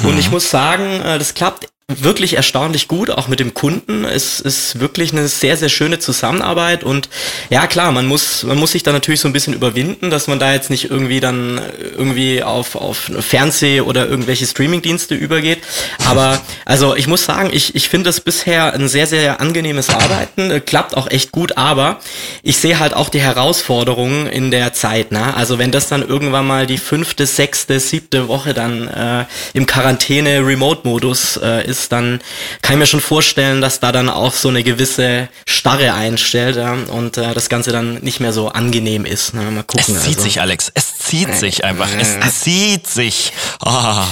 [0.04, 1.68] Und ich muss sagen, äh, das klappt
[2.02, 4.06] wirklich erstaunlich gut, auch mit dem Kunden.
[4.06, 7.10] Es ist wirklich eine sehr, sehr schöne Zusammenarbeit und
[7.50, 10.40] ja klar, man muss, man muss sich da natürlich so ein bisschen überwinden, dass man
[10.40, 11.62] da jetzt nicht irgendwie dann
[11.98, 15.60] irgendwie auf, auf Fernseh oder irgendwelche Streamingdienste übergeht.
[16.06, 20.64] Aber also ich muss sagen, ich, ich finde das bisher ein sehr, sehr angenehmes Arbeiten,
[20.66, 22.00] klappt auch echt gut, aber
[22.42, 25.12] ich sehe halt auch die Herausforderungen in der Zeit.
[25.12, 25.36] Ne?
[25.36, 31.38] Also wenn das dann irgendwann mal die fünfte, sechste, siebte Woche dann äh, im Quarantäne-Remote-Modus
[31.38, 32.22] äh, ist, dann
[32.62, 36.74] kann ich mir schon vorstellen, dass da dann auch so eine gewisse Starre einstellt ja,
[36.74, 39.34] und äh, das Ganze dann nicht mehr so angenehm ist.
[39.34, 39.96] Na, mal gucken.
[39.96, 40.22] Es zieht also.
[40.22, 40.72] sich, Alex.
[40.74, 41.90] Es zieht äh, sich einfach.
[41.92, 43.34] Äh, es zieht sich.
[43.66, 44.04] Oh,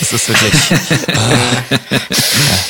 [0.00, 0.62] es ist wirklich.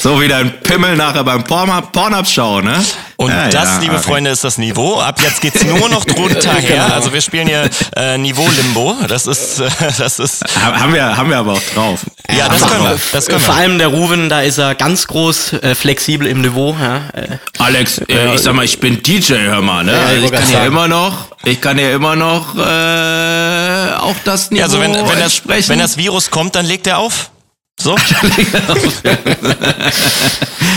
[0.01, 2.85] so wie dein Pimmel nachher beim Pornhub-Show, ne?
[3.17, 4.03] Und ja, das, ja, liebe okay.
[4.03, 5.01] Freunde, ist das Niveau.
[5.01, 6.85] Ab jetzt geht's nur noch drunter her.
[6.85, 6.95] Genau.
[6.95, 8.95] Also wir spielen hier äh, Niveau Limbo.
[9.09, 10.45] Das ist, äh, das ist.
[10.61, 12.01] Haben wir, haben wir aber auch drauf.
[12.37, 12.99] Ja, das können wir.
[13.13, 13.47] Das können wir.
[13.47, 16.77] Vor allem der Ruven, da ist er ganz groß äh, flexibel im Niveau.
[16.81, 17.09] Ja.
[17.13, 19.93] Äh, Alex, äh, ich sag mal, ich bin DJ, hör mal, ne?
[19.93, 24.61] Also ich kann ja immer noch, ich kann ja immer noch äh, auch das Niveau
[24.61, 27.31] ja, also wenn, wenn das, wenn das Virus kommt, dann legt er auf.
[27.79, 27.95] So?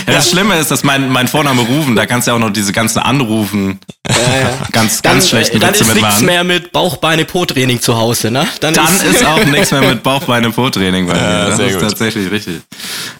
[0.05, 2.73] das Schlimme ist, dass mein, mein Vorname Rufen, da kannst du ja auch noch diese
[2.73, 4.67] ganzen Anrufen ja, ja.
[4.71, 8.45] ganz, dann, ganz schlechten Dann Witze ist nichts mehr mit Bauch-Beine-Po-Training zu Hause, ne?
[8.59, 11.21] Dann, dann ist, ist, auch nichts mehr mit Bauch-Beine-Po-Training bei mir.
[11.21, 11.81] Ja, das ist gut.
[11.81, 12.61] tatsächlich richtig.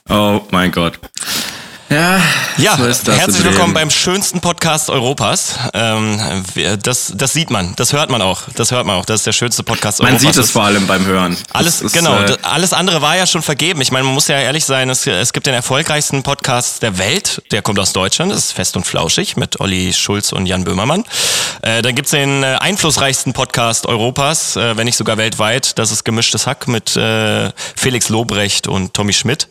[0.10, 1.00] Oh mein Gott.
[1.89, 2.21] Ja,
[2.58, 5.56] Ja, so ist das herzlich willkommen beim schönsten Podcast Europas.
[5.73, 6.19] Ähm,
[6.84, 8.43] das, das sieht man, das hört man auch.
[8.56, 9.06] Das hört man auch.
[9.06, 10.36] Das ist der schönste Podcast Man Europas.
[10.36, 11.36] sieht es vor allem beim Hören.
[11.52, 12.15] Alles, ist, genau.
[12.19, 13.82] äh, alles andere war ja schon vergeben.
[13.82, 17.41] Ich meine, man muss ja ehrlich sein, es, es gibt den erfolgreichsten Podcast der Welt.
[17.49, 18.32] Der kommt aus Deutschland.
[18.32, 21.06] Das ist Fest und Flauschig mit Olli Schulz und Jan Böhmermann.
[21.63, 25.80] Äh, dann gibt's den äh, einflussreichsten Podcast Europas, äh, wenn nicht sogar weltweit.
[25.80, 29.47] Das ist Gemischtes Hack mit äh, Felix Lobrecht und Tommy Schmidt.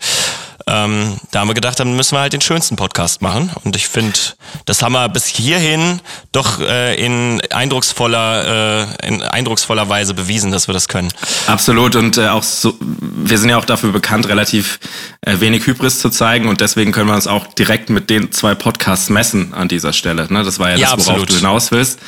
[0.69, 3.51] Ähm, da haben wir gedacht, dann müssen wir halt den schönsten Podcast machen.
[3.65, 4.19] Und ich finde,
[4.67, 6.01] das haben wir bis hierhin
[6.33, 11.09] doch äh, in eindrucksvoller, äh, in eindrucksvoller Weise bewiesen, dass wir das können.
[11.47, 14.79] Absolut und äh, auch so, wir sind ja auch dafür bekannt, relativ
[15.23, 18.55] äh, wenig Hybris zu zeigen und deswegen können wir uns auch direkt mit den zwei
[18.55, 20.31] Podcasts messen an dieser Stelle.
[20.31, 20.45] Ne?
[20.45, 21.31] Das war ja, Ja, das, worauf absolut.
[21.31, 21.99] du hinaus willst.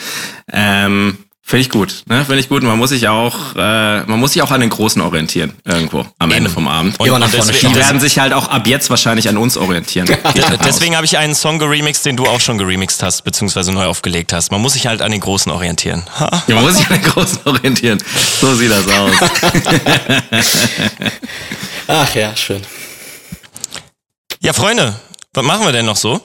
[0.52, 1.16] Ähm,
[1.50, 2.24] Finde ich gut, ne?
[2.24, 2.62] Finde ich gut.
[2.62, 6.30] Man muss sich auch, äh, man muss sich auch an den Großen orientieren irgendwo am
[6.30, 7.00] Ende vom Abend.
[7.00, 10.08] Und, nach und deswegen, Die werden sich halt auch ab jetzt wahrscheinlich an uns orientieren.
[10.64, 14.32] Deswegen habe ich einen Song geremixed, den du auch schon geremixed hast, beziehungsweise neu aufgelegt
[14.32, 14.52] hast.
[14.52, 16.04] Man muss sich halt an den Großen orientieren.
[16.20, 16.44] Ha?
[16.46, 18.00] Ja, man muss sich an den Großen orientieren.
[18.40, 19.10] So sieht das aus.
[21.88, 22.62] Ach ja, schön.
[24.40, 24.94] Ja, Freunde,
[25.34, 26.20] was machen wir denn noch so?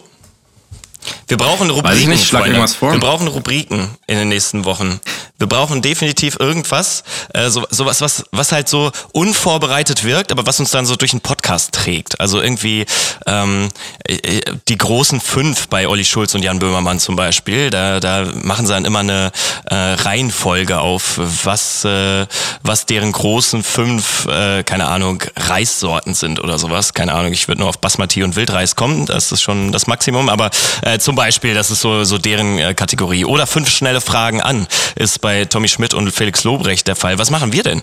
[1.28, 1.92] Wir brauchen Rubriken.
[1.92, 2.92] Weiß ich nicht, schlag irgendwas vor.
[2.92, 5.00] Wir brauchen Rubriken in den nächsten Wochen.
[5.38, 10.60] Wir brauchen definitiv irgendwas, äh, so, sowas, was, was halt so unvorbereitet wirkt, aber was
[10.60, 12.20] uns dann so durch einen Podcast trägt.
[12.22, 12.86] Also irgendwie
[13.26, 13.70] ähm,
[14.08, 17.70] äh, die großen fünf bei Olli Schulz und Jan Böhmermann zum Beispiel.
[17.70, 19.32] Da, da machen sie dann immer eine
[19.66, 22.28] äh, Reihenfolge auf, was, äh,
[22.62, 26.94] was deren großen fünf, äh, keine Ahnung, Reissorten sind oder sowas.
[26.94, 29.06] Keine Ahnung, ich würde nur auf Basmati und Wildreis kommen.
[29.06, 30.30] Das ist schon das Maximum.
[30.30, 33.26] Aber äh, zum Beispiel, das ist so, so deren äh, Kategorie.
[33.26, 37.18] Oder fünf schnelle Fragen an ist bei Tommy Schmidt und Felix Lobrecht der Fall.
[37.18, 37.82] Was machen wir denn?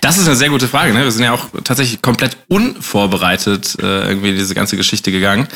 [0.00, 0.94] Das ist eine sehr gute Frage.
[0.94, 1.04] Ne?
[1.04, 5.46] Wir sind ja auch tatsächlich komplett unvorbereitet äh, irgendwie in diese ganze Geschichte gegangen.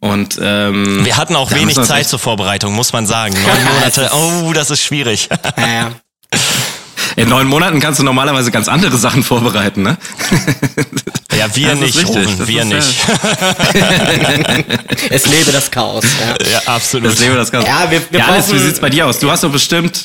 [0.00, 3.34] Und ähm, Wir hatten auch wenig Zeit zur Vorbereitung, muss man sagen.
[3.34, 5.28] Neun Monate, oh, das ist schwierig.
[5.56, 5.92] Ja,
[7.16, 9.96] In neun Monaten kannst du normalerweise ganz andere Sachen vorbereiten, ne?
[11.36, 12.06] Ja, wir Das nicht.
[12.06, 13.06] Ruben, wir ist, nicht.
[15.10, 16.04] es lebe das Chaos.
[16.20, 16.46] Ja.
[16.50, 17.12] Ja, absolut.
[17.12, 17.66] Das lebe das ganz.
[17.66, 19.18] Ja, wir- wir ja, wie brauchen- sieht's bei dir aus?
[19.18, 20.04] Du hast doch bestimmt.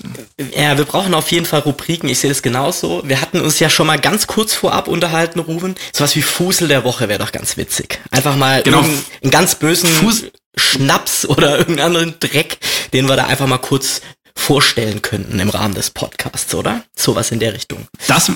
[0.55, 2.09] Ja, wir brauchen auf jeden Fall Rubriken.
[2.09, 3.01] Ich sehe das genauso.
[3.05, 5.75] Wir hatten uns ja schon mal ganz kurz vorab unterhalten, Ruben.
[5.93, 7.99] Sowas wie Fusel der Woche wäre doch ganz witzig.
[8.11, 8.77] Einfach mal Genau.
[8.79, 10.23] irgendeinen ganz bösen Fus-
[10.57, 12.57] Schnaps oder irgendeinen anderen Dreck,
[12.93, 14.01] den wir da einfach mal kurz
[14.41, 16.83] vorstellen könnten im Rahmen des Podcasts, oder?
[16.95, 17.87] Sowas in der Richtung.
[18.07, 18.31] Das,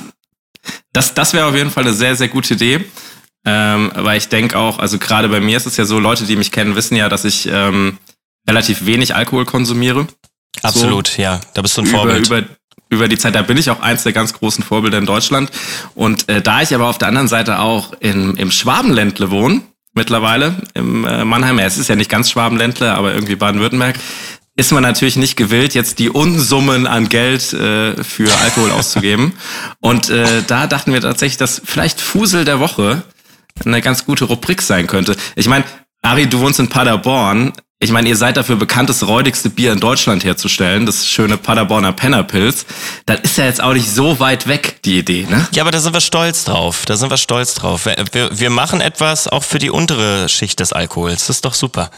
[0.94, 2.86] das, das wäre auf jeden Fall eine sehr, sehr gute Idee.
[3.48, 6.36] Ähm, weil ich denke auch, also gerade bei mir ist es ja so, Leute, die
[6.36, 8.00] mich kennen, wissen ja, dass ich ähm,
[8.48, 10.08] relativ wenig Alkohol konsumiere.
[10.64, 11.40] Absolut, ja.
[11.54, 12.28] Da bist du ein über, Vorbild.
[12.28, 12.44] über,
[12.90, 13.36] über die Zeit.
[13.36, 15.52] Da bin ich auch eins der ganz großen Vorbilder in Deutschland.
[15.94, 19.62] Und äh, da ich aber auf der anderen Seite auch in, im Schwabenländle wohne,
[19.94, 24.00] mittlerweile, im äh, Mannheim, ja, es ist ja nicht ganz Schwabenländle, aber irgendwie Baden-Württemberg,
[24.56, 29.34] ist man natürlich nicht gewillt, jetzt die Unsummen an Geld äh, für Alkohol auszugeben.
[29.82, 33.04] Und äh, da dachten wir tatsächlich, dass vielleicht Fusel der Woche
[33.66, 35.16] eine ganz gute Rubrik sein könnte.
[35.36, 35.66] Ich meine,
[36.02, 37.54] Ari, du wohnst in Paderborn.
[37.80, 41.92] Ich meine, ihr seid dafür bekannt, das räudigste Bier in Deutschland herzustellen, das schöne Paderborner
[41.92, 42.66] Pennerpilz.
[43.06, 45.46] Das ist ja jetzt auch nicht so weit weg, die Idee, ne?
[45.54, 46.86] Ja, aber da sind wir stolz drauf.
[46.86, 47.86] Da sind wir stolz drauf.
[47.86, 51.28] Wir, wir, wir machen etwas auch für die untere Schicht des Alkohols.
[51.28, 51.92] Das ist doch super.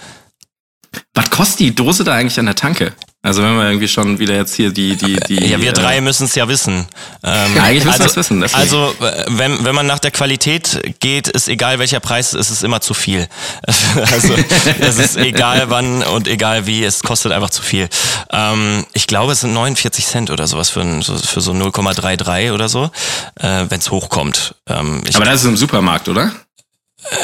[1.13, 2.93] Was kostet die Dose da eigentlich an der Tanke?
[3.23, 5.47] Also wenn wir irgendwie schon wieder jetzt hier die, die, die.
[5.47, 6.87] Ja, wir äh, drei müssen es ja wissen.
[7.23, 8.61] Ähm, Ja, eigentlich müssen also, wir es wissen, deswegen.
[8.61, 12.63] Also, äh, wenn, wenn man nach der Qualität geht, ist egal welcher Preis, ist es
[12.63, 13.27] immer zu viel.
[13.95, 14.33] also,
[14.79, 17.89] es ist egal wann und egal wie, es kostet einfach zu viel.
[18.31, 22.53] Ähm, ich glaube, es sind 49 Cent oder sowas für, ein, so- für so 0,33
[22.53, 22.91] oder so,
[23.39, 24.55] äh, wenn es hochkommt.
[24.69, 26.31] Ähm, Aber das ist im Supermarkt, oder?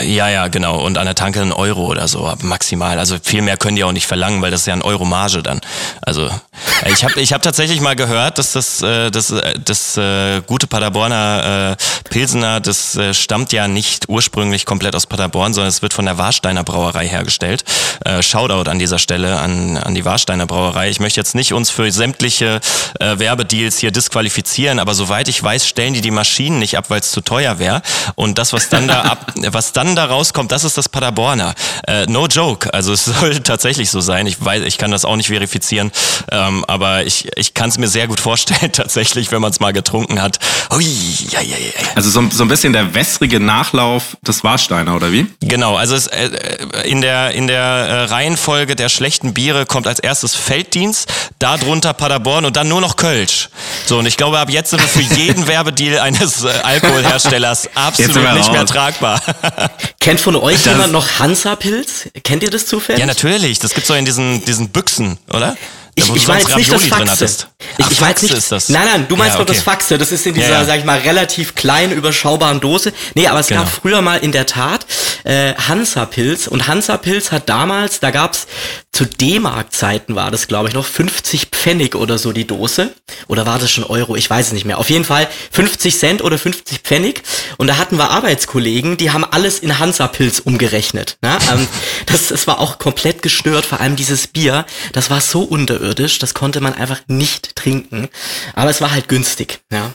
[0.01, 0.79] Ja, ja, genau.
[0.79, 2.99] Und an der Tanke ein Euro oder so, maximal.
[2.99, 5.43] Also viel mehr können die auch nicht verlangen, weil das ist ja ein Euro Marge
[5.43, 5.61] dann.
[6.01, 9.97] Also äh, ich habe ich hab tatsächlich mal gehört, dass das, äh, das, äh, das
[9.97, 15.69] äh, gute Paderborner äh, Pilsener, das äh, stammt ja nicht ursprünglich komplett aus Paderborn, sondern
[15.69, 17.63] es wird von der Warsteiner Brauerei hergestellt.
[18.05, 20.89] Äh, Shoutout an dieser Stelle an, an die Warsteiner Brauerei.
[20.89, 22.61] Ich möchte jetzt nicht uns für sämtliche
[22.99, 26.99] äh, Werbedeals hier disqualifizieren, aber soweit ich weiß, stellen die die Maschinen nicht ab, weil
[26.99, 27.81] es zu teuer wäre.
[28.15, 31.53] Und das, was dann da ab, was dann da rauskommt, das ist das Paderborner.
[31.87, 32.73] Äh, no joke.
[32.73, 34.27] Also es soll tatsächlich so sein.
[34.27, 35.91] Ich weiß, ich kann das auch nicht verifizieren,
[36.31, 39.73] ähm, aber ich, ich kann es mir sehr gut vorstellen, tatsächlich, wenn man es mal
[39.73, 40.39] getrunken hat.
[40.73, 40.85] Ui,
[41.29, 41.71] ja, ja, ja.
[41.95, 45.27] Also so, so ein bisschen der wässrige Nachlauf des Warsteiner, oder wie?
[45.41, 49.87] Genau, also es, äh, äh, in der, in der äh, Reihenfolge der schlechten Biere kommt
[49.87, 53.49] als erstes Felddienst, darunter Paderborn und dann nur noch Kölsch.
[53.85, 58.33] So, und ich glaube, ab jetzt sind wir für jeden Werbedeal eines äh, Alkoholherstellers absolut
[58.33, 59.21] nicht mehr tragbar.
[59.99, 62.09] Kennt von euch Das- jemand noch Hansa-Pilz?
[62.23, 62.99] Kennt ihr das zufällig?
[62.99, 63.59] ja, natürlich.
[63.59, 65.55] Das gibt's doch in diesen, diesen Büchsen, oder?
[65.95, 67.25] Ich, ich meine jetzt nicht das Faxe.
[67.25, 68.69] Ich, Ach, ich Faxe nicht, ist das.
[68.69, 69.65] Nein, nein, du meinst Ja, doch das okay.
[69.65, 69.97] Faxe.
[69.97, 70.65] Das ist in dieser, Ja, ja.
[70.65, 72.93] sag ich mal, relativ kleinen, überschaubaren Dose.
[73.13, 73.61] Nee, aber es Genau.
[73.61, 74.85] gab früher mal in der Tat
[75.23, 76.47] äh, Hansa-Pilz.
[76.47, 78.47] Und Hansa-Pilz hat damals, da gab's
[78.91, 82.93] zu D-Mark-Zeiten war das, glaube ich, noch 50 Pfennig oder so die Dose.
[83.27, 84.15] Oder war das schon Euro?
[84.15, 84.77] Ich weiß es nicht mehr.
[84.77, 87.23] Auf jeden Fall 50 Cent oder 50 Pfennig.
[87.57, 91.17] Und da hatten wir Arbeitskollegen, die haben alles in Hansa-Pilz umgerechnet.
[91.21, 91.37] Ne?
[92.05, 93.65] Das, das war auch komplett gestört.
[93.65, 95.41] Vor allem dieses Bier, das war so
[95.83, 98.09] unterirdisch, das konnte man einfach nicht trinken.
[98.53, 99.61] Aber es war halt günstig.
[99.71, 99.93] Ja.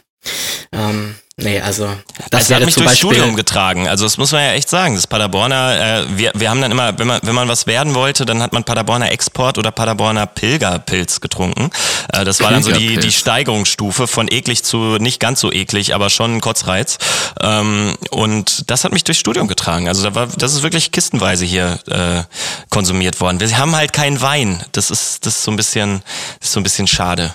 [0.70, 3.14] Ähm, nee, also das Das hat wäre mich zum durchs Beispiel.
[3.16, 3.88] Studium getragen.
[3.88, 4.94] Also das muss man ja echt sagen.
[4.96, 8.26] Das Paderborner, äh, wir, wir haben dann immer, wenn man, wenn man was werden wollte,
[8.26, 11.70] dann hat man Paderborner Export oder Paderborner Pilgerpilz getrunken.
[12.12, 15.94] Äh, das war dann so die, die Steigerungsstufe von eklig zu nicht ganz so eklig,
[15.94, 16.98] aber schon ein Kotzreiz.
[17.40, 19.88] Ähm, und das hat mich durchs Studium getragen.
[19.88, 22.24] Also da war, das ist wirklich kistenweise hier äh,
[22.68, 23.40] konsumiert worden.
[23.40, 24.62] Wir haben halt keinen Wein.
[24.72, 26.02] Das ist, das ist so ein bisschen,
[26.40, 27.33] das ist so ein bisschen schade.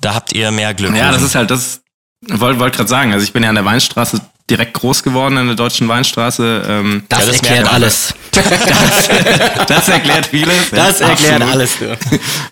[0.00, 0.94] Da habt ihr mehr Glück.
[0.94, 1.80] Ja, das ist halt das,
[2.26, 5.46] wollte wollt gerade sagen, also ich bin ja an der Weinstraße direkt groß geworden, in
[5.46, 6.62] der deutschen Weinstraße.
[6.66, 8.14] Ähm, Das, Ja, das erklärt alles.
[9.68, 10.70] das erklärt vieles.
[10.70, 11.54] Das Ja, erklärt absolut.
[11.54, 11.78] alles.
[11.78, 11.98] Du.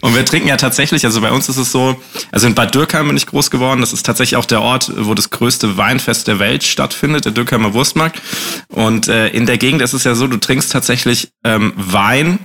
[0.02, 2.00] Und wir trinken ja tatsächlich, also bei uns ist es so,
[2.32, 3.80] also in Bad Dürkheim bin ich groß geworden.
[3.80, 7.72] Das ist tatsächlich auch der Ort, wo das größte Weinfest der Welt stattfindet, der Dürkheimer
[7.72, 8.20] Wurstmarkt.
[8.68, 12.38] Und äh, in der Gegend ist es ja so, du trinkst tatsächlich ähm, Wein.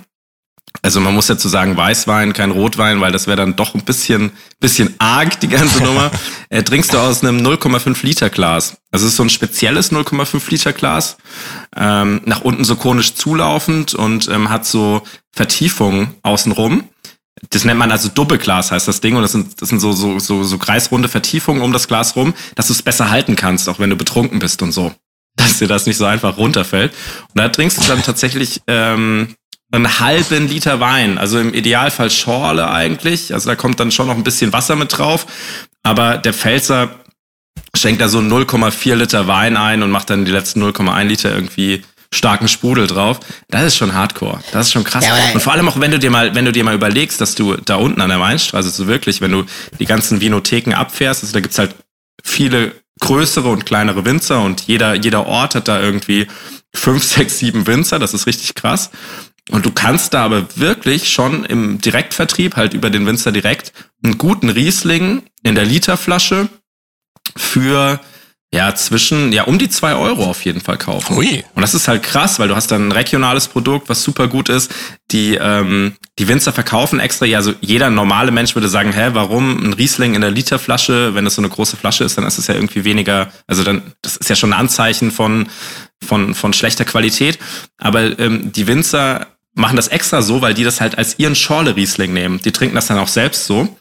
[0.84, 4.32] Also man muss dazu sagen Weißwein, kein Rotwein, weil das wäre dann doch ein bisschen,
[4.60, 6.10] bisschen arg, die ganze Nummer.
[6.50, 8.78] Äh, trinkst du aus einem 0,5 Liter Glas.
[8.90, 11.18] Also es ist so ein spezielles 0,5 Liter Glas,
[11.76, 16.86] ähm, nach unten so konisch zulaufend und ähm, hat so Vertiefungen außenrum.
[17.50, 19.16] Das nennt man also Doppelglas, heißt das Ding.
[19.16, 22.34] Und das sind, das sind so, so, so, so kreisrunde Vertiefungen um das Glas rum,
[22.56, 24.94] dass du es besser halten kannst, auch wenn du betrunken bist und so.
[25.36, 26.92] Dass dir das nicht so einfach runterfällt.
[26.92, 29.36] Und da trinkst du dann tatsächlich ähm,
[29.72, 31.18] einen halben Liter Wein.
[31.18, 33.34] Also im Idealfall Schorle eigentlich.
[33.34, 35.26] Also da kommt dann schon noch ein bisschen Wasser mit drauf.
[35.84, 36.90] Aber der Pfälzer
[37.76, 41.84] schenkt da so 0,4 Liter Wein ein und macht dann die letzten 0,1 Liter irgendwie
[42.14, 43.20] starken Sprudel drauf.
[43.50, 44.42] Das ist schon Hardcore.
[44.52, 45.06] Das ist schon krass.
[45.06, 47.36] Ja, und vor allem auch, wenn du dir mal, wenn du dir mal überlegst, dass
[47.36, 49.46] du da unten an der Weinstraße so wirklich, wenn du
[49.80, 51.74] die ganzen Vinotheken abfährst, also da gibt's halt
[52.22, 56.28] viele größere und kleinere Winzer und jeder, jeder Ort hat da irgendwie
[56.74, 57.98] fünf, sechs, sieben Winzer.
[57.98, 58.92] Das ist richtig krass.
[59.50, 63.74] Und du kannst da aber wirklich schon im Direktvertrieb, halt über den Winzer direkt,
[64.04, 66.48] einen guten Riesling in der Literflasche
[67.36, 68.00] für
[68.54, 71.18] ja zwischen, ja um die zwei Euro auf jeden Fall kaufen.
[71.18, 71.44] Ui.
[71.56, 74.50] Und das ist halt krass, weil du hast dann ein regionales Produkt, was super gut
[74.50, 74.72] ist.
[75.12, 79.64] Die, ähm, die Winzer verkaufen extra, ja, also jeder normale Mensch würde sagen, hä, warum
[79.64, 82.48] ein Riesling in der Literflasche, wenn das so eine große Flasche ist, dann ist es
[82.48, 85.48] ja irgendwie weniger, also dann, das ist ja schon ein Anzeichen von,
[86.04, 87.40] von, von schlechter Qualität.
[87.78, 92.14] Aber ähm, die Winzer machen das extra so, weil die das halt als ihren Schorle-Riesling
[92.14, 92.42] nehmen.
[92.42, 93.78] Die trinken das dann auch selbst so.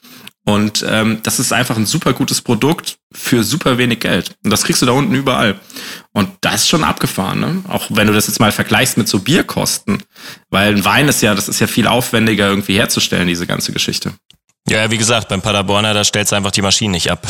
[0.51, 4.37] Und ähm, das ist einfach ein super gutes Produkt für super wenig Geld.
[4.43, 5.61] Und das kriegst du da unten überall.
[6.13, 7.63] Und das ist schon abgefahren, ne?
[7.69, 10.03] Auch wenn du das jetzt mal vergleichst mit so Bierkosten.
[10.51, 14.13] Weil ein Wein ist ja, das ist ja viel aufwendiger irgendwie herzustellen, diese ganze Geschichte.
[14.69, 17.21] Ja, wie gesagt, beim Paderborner, da stellst du einfach die Maschinen nicht ab.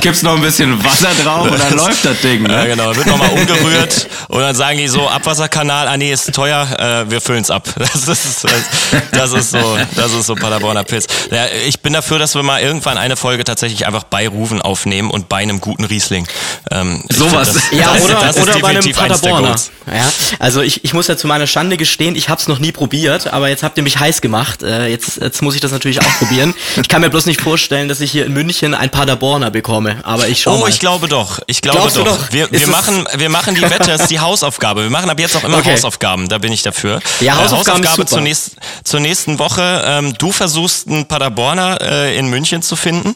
[0.00, 2.68] Gibt's noch ein bisschen Wasser drauf und dann läuft das Ding, Ja, ne?
[2.68, 7.10] genau, wird nochmal umgerührt und dann sagen die so, Abwasserkanal, ah nee, ist teuer, äh,
[7.10, 7.68] wir füllen's ab.
[7.80, 8.46] Das ist,
[9.12, 11.06] das ist so, das ist so Paderborner Pilz.
[11.30, 15.10] Ja, ich bin dafür, dass wir mal irgendwann eine Folge tatsächlich einfach bei Ruven aufnehmen
[15.10, 16.26] und bei einem guten Riesling.
[16.70, 17.54] Ähm, Sowas.
[17.72, 19.56] Ja, das- oder, das ist oder bei einem Paderborner.
[19.92, 22.70] Ja, also ich, ich muss ja zu meiner Schande gestehen, ich habe es noch nie
[22.72, 24.62] probiert, aber jetzt habt ihr mich heiß gemacht.
[24.62, 26.54] Äh, jetzt, jetzt muss ich das natürlich auch probieren.
[26.80, 30.28] Ich kann mir bloß nicht vorstellen, dass ich hier in München ein Paderborner bekomme, aber
[30.28, 30.68] ich schau Oh, mal.
[30.68, 31.38] ich glaube doch.
[31.46, 32.04] Ich glaube doch.
[32.04, 32.32] doch?
[32.32, 34.82] Wir, wir, machen, wir machen die Wette, das ist die Hausaufgabe.
[34.82, 35.72] Wir machen ab jetzt auch immer Okay.
[35.72, 37.00] Hausaufgaben, da bin ich dafür.
[37.20, 38.06] Ja, Äh, Hausaufgaben ist Hausaufgabe super.
[38.08, 39.82] zur, nächsten, zur nächsten Woche.
[39.86, 43.14] Ähm, du versuchst einen Paderborner äh, in München zu finden.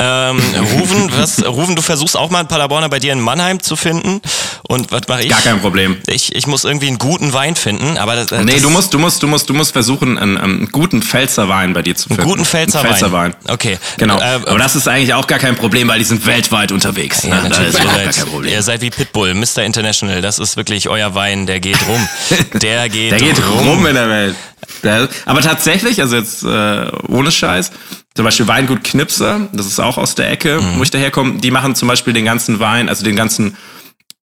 [0.00, 0.40] Ähm,
[0.78, 4.20] Ruven, was, Ruven, du versuchst auch mal einen Paderborner bei dir in Mannheim zu finden.
[4.68, 5.30] Und was mache ich?
[5.30, 5.96] Gar kein Problem.
[6.06, 8.92] Ich, ich muss irgendwie einen guten Wein finden, aber das, äh, Nee, das, du musst,
[8.94, 12.08] du musst, du musst, du musst versuchen, einen, einen guten Pfälzer Wein bei dir zu
[12.08, 12.22] finden.
[12.24, 13.32] guten Einen Pfälzer Wein.
[13.32, 13.34] Wein.
[13.48, 13.78] Okay.
[13.96, 14.18] Genau.
[14.18, 17.22] Äh, Aber das ist eigentlich auch gar kein Problem, weil die sind weltweit unterwegs.
[17.24, 17.48] Ja, ne?
[17.48, 17.74] natürlich.
[17.74, 19.62] Ihr seid, ihr seid wie Pitbull, Mr.
[19.64, 20.20] International.
[20.20, 22.08] Das ist wirklich euer Wein, der geht rum.
[22.60, 24.34] Der geht, Der geht rum in der Welt.
[24.82, 27.70] Der, aber tatsächlich, also jetzt äh, ohne Scheiß,
[28.14, 30.78] zum Beispiel Weingut Knipser, das ist auch aus der Ecke, Mhm.
[30.78, 33.56] wo ich daherkomme, die machen zum Beispiel den ganzen Wein, also den ganzen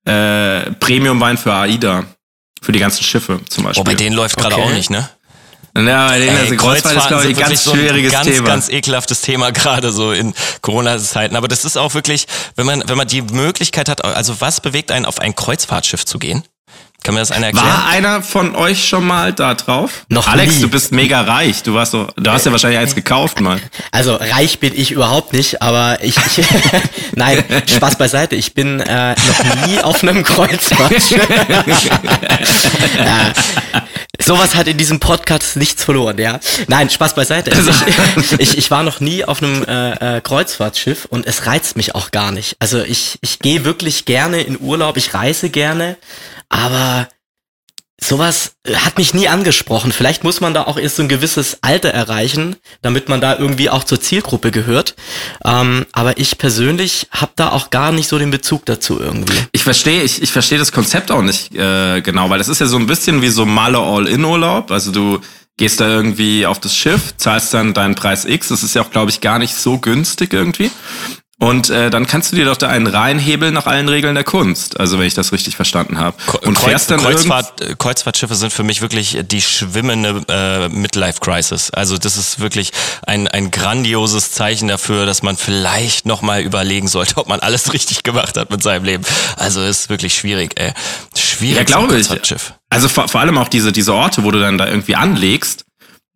[0.04, 2.04] äh, Premium-Wein für AIDA,
[2.62, 3.80] für die ganzen Schiffe zum Beispiel.
[3.80, 4.64] Oh, bei denen läuft gerade Okay.
[4.64, 5.08] auch nicht, ne?
[5.76, 8.48] Ja, bei denen Ey, ist Kreuzfahrt ist, glaube ich, ganz schwieriges so ein ganz, Thema.
[8.48, 11.34] ganz ekelhaftes Thema, gerade so in Corona-Zeiten.
[11.34, 14.92] Aber das ist auch wirklich, wenn man, wenn man die Möglichkeit hat, also was bewegt
[14.92, 16.44] einen, auf ein Kreuzfahrtschiff zu gehen?
[17.04, 17.66] Kann mir das einer erklären?
[17.66, 20.06] War einer von euch schon mal da drauf?
[20.08, 20.62] Noch Alex, nie.
[20.62, 21.62] du bist mega reich.
[21.62, 23.60] Du warst so, du hast ja wahrscheinlich eins gekauft mal.
[23.90, 26.46] Also reich bin ich überhaupt nicht, aber ich, ich
[27.14, 28.36] nein, Spaß beiseite.
[28.36, 31.28] Ich bin äh, noch nie auf einem Kreuzfahrtschiff.
[32.96, 33.32] ja.
[34.24, 36.40] Sowas hat in diesem Podcast nichts verloren, ja.
[36.68, 37.52] Nein, Spaß beiseite.
[37.52, 37.70] Also
[38.16, 41.94] ich, ich, ich war noch nie auf einem äh, äh, Kreuzfahrtschiff und es reizt mich
[41.94, 42.56] auch gar nicht.
[42.60, 45.98] Also ich, ich gehe wirklich gerne in Urlaub, ich reise gerne,
[46.54, 47.08] aber
[48.00, 49.90] sowas äh, hat mich nie angesprochen.
[49.90, 53.70] Vielleicht muss man da auch erst so ein gewisses Alter erreichen, damit man da irgendwie
[53.70, 54.94] auch zur Zielgruppe gehört.
[55.44, 59.38] Ähm, aber ich persönlich habe da auch gar nicht so den Bezug dazu irgendwie.
[59.52, 62.66] Ich verstehe, ich, ich verstehe das Konzept auch nicht äh, genau, weil das ist ja
[62.66, 64.70] so ein bisschen wie so Malle All-In-Urlaub.
[64.70, 65.20] Also du
[65.56, 68.48] gehst da irgendwie auf das Schiff, zahlst dann deinen Preis X.
[68.48, 70.70] Das ist ja auch, glaube ich, gar nicht so günstig irgendwie.
[71.40, 74.78] Und äh, dann kannst du dir doch da einen reinhebeln nach allen Regeln der Kunst.
[74.78, 76.16] Also wenn ich das richtig verstanden habe.
[76.42, 81.70] Und Kreuz, fährst dann Kreuzfahrt, äh, Kreuzfahrtschiffe sind für mich wirklich die schwimmende äh, Midlife-Crisis.
[81.70, 82.70] Also das ist wirklich
[83.04, 88.04] ein, ein grandioses Zeichen dafür, dass man vielleicht nochmal überlegen sollte, ob man alles richtig
[88.04, 89.04] gemacht hat mit seinem Leben.
[89.36, 90.72] Also ist wirklich schwierig, ey.
[91.16, 91.56] Schwierig.
[91.56, 92.06] Ja, glaube ich.
[92.06, 92.54] Kreuzfahrtschiff.
[92.70, 95.63] Also vor, vor allem auch diese, diese Orte, wo du dann da irgendwie anlegst.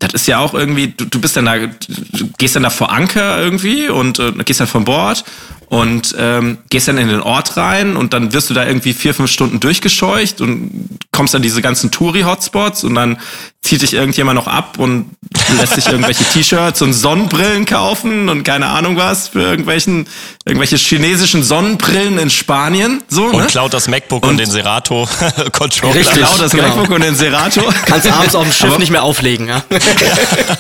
[0.00, 2.92] Das ist ja auch irgendwie, du, du bist dann da, du gehst dann da vor
[2.92, 5.24] Anker irgendwie und äh, gehst dann von Bord
[5.66, 9.12] und ähm, gehst dann in den Ort rein und dann wirst du da irgendwie vier,
[9.12, 13.18] fünf Stunden durchgescheucht und kommst dann diese ganzen Touri-Hotspots und dann
[13.61, 15.11] zieht dich irgendjemand noch ab und
[15.58, 20.06] lässt sich irgendwelche T-Shirts und Sonnenbrillen kaufen und keine Ahnung was für irgendwelchen,
[20.46, 23.02] irgendwelche chinesischen Sonnenbrillen in Spanien.
[23.08, 23.46] So, Und ne?
[23.48, 25.94] klaut das MacBook und, Und- den Serato-Controller.
[25.96, 26.14] Richtig.
[26.14, 26.68] Genau, das Genau.
[26.68, 27.62] MacBook und den Serato.
[27.87, 29.62] Kannst abends auf dem Schiff Aber- nicht mehr auflegen, ja.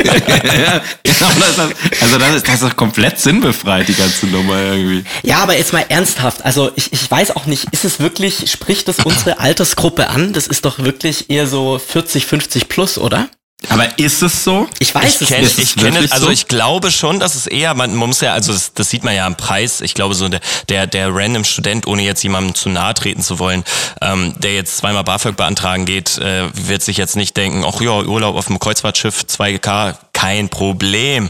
[0.04, 5.04] Ja, genau, das ist, also das ist, das ist komplett sinnbefreit, die ganze Nummer irgendwie.
[5.22, 6.44] Ja, aber jetzt mal ernsthaft.
[6.44, 10.32] Also ich, ich weiß auch nicht, ist es wirklich, spricht das unsere Altersgruppe an?
[10.32, 13.28] Das ist doch wirklich eher so 40, 50 plus, oder?
[13.68, 14.68] Aber ist es so?
[14.78, 15.70] Ich weiß Ich es kenne, Ist nicht.
[15.70, 16.30] es ich kenne, also so?
[16.30, 19.16] ich glaube schon, dass es eher, man, man muss ja, also das, das sieht man
[19.16, 19.80] ja am Preis.
[19.80, 23.40] Ich glaube so der der, der random Student, ohne jetzt jemandem zu nahe treten zu
[23.40, 23.64] wollen,
[24.00, 27.90] ähm, der jetzt zweimal BAföG beantragen geht, äh, wird sich jetzt nicht denken, ach ja,
[28.02, 31.28] Urlaub auf dem Kreuzfahrtschiff 2K, kein Problem.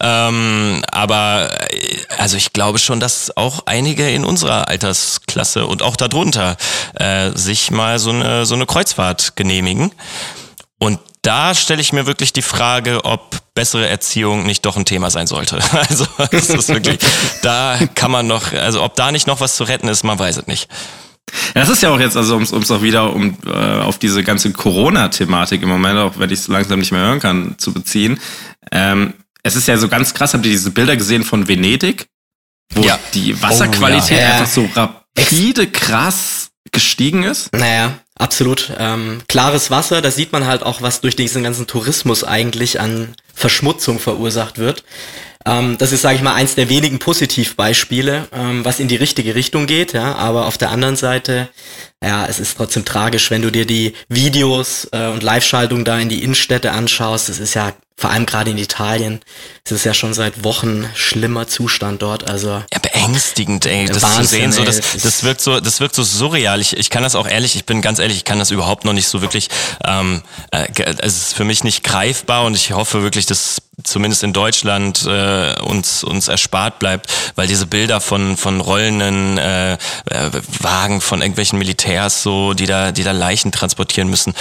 [0.00, 5.94] Ähm, aber äh, also ich glaube schon, dass auch einige in unserer Altersklasse und auch
[5.94, 6.56] darunter
[6.98, 9.92] äh, sich mal so eine so eine Kreuzfahrt genehmigen.
[10.80, 15.10] Und da stelle ich mir wirklich die Frage, ob bessere Erziehung nicht doch ein Thema
[15.10, 15.58] sein sollte.
[15.88, 16.98] Also das ist wirklich,
[17.42, 20.36] da kann man noch, also ob da nicht noch was zu retten ist, man weiß
[20.38, 20.68] es nicht.
[21.54, 24.50] Das ist ja auch jetzt, also um es auch wieder um äh, auf diese ganze
[24.52, 28.18] Corona-Thematik im Moment, auch wenn ich es langsam nicht mehr hören kann, zu beziehen.
[28.72, 32.06] Ähm, es ist ja so ganz krass, habt ihr diese Bilder gesehen von Venedig?
[32.74, 32.98] Wo Ja.
[33.14, 34.32] die Wasserqualität Oh, ja.
[34.32, 37.52] einfach so rapide krass gestiegen ist?
[37.54, 38.72] Naja, absolut.
[38.78, 43.14] Ähm, klares Wasser, da sieht man halt auch, was durch diesen ganzen Tourismus eigentlich an
[43.34, 44.84] Verschmutzung verursacht wird.
[45.46, 49.34] Ähm, das ist, sage ich mal, eins der wenigen Positivbeispiele, ähm, was in die richtige
[49.34, 49.92] Richtung geht.
[49.92, 51.48] Ja, aber auf der anderen Seite,
[52.02, 56.08] ja, es ist trotzdem tragisch, wenn du dir die Videos äh, und Live-Schaltung da in
[56.08, 57.28] die Innenstädte anschaust.
[57.28, 59.20] Das ist ja vor allem gerade in Italien,
[59.64, 62.30] es ist ja schon seit Wochen schlimmer Zustand dort.
[62.30, 65.96] Also Ja, beängstigend, ey, das zu Wahnsinn, sehen, so, das, das wirkt so, das wirkt
[65.96, 66.60] so surreal.
[66.60, 68.92] Ich, ich kann das auch ehrlich, ich bin ganz ehrlich, ich kann das überhaupt noch
[68.92, 69.48] nicht so wirklich,
[69.84, 74.22] ähm, äh, ge- es ist für mich nicht greifbar und ich hoffe wirklich, dass zumindest
[74.24, 79.76] in Deutschland äh, uns uns erspart bleibt, weil diese Bilder von von rollenden äh, äh,
[80.60, 84.34] Wagen von irgendwelchen Militärs so, die da die da Leichen transportieren müssen.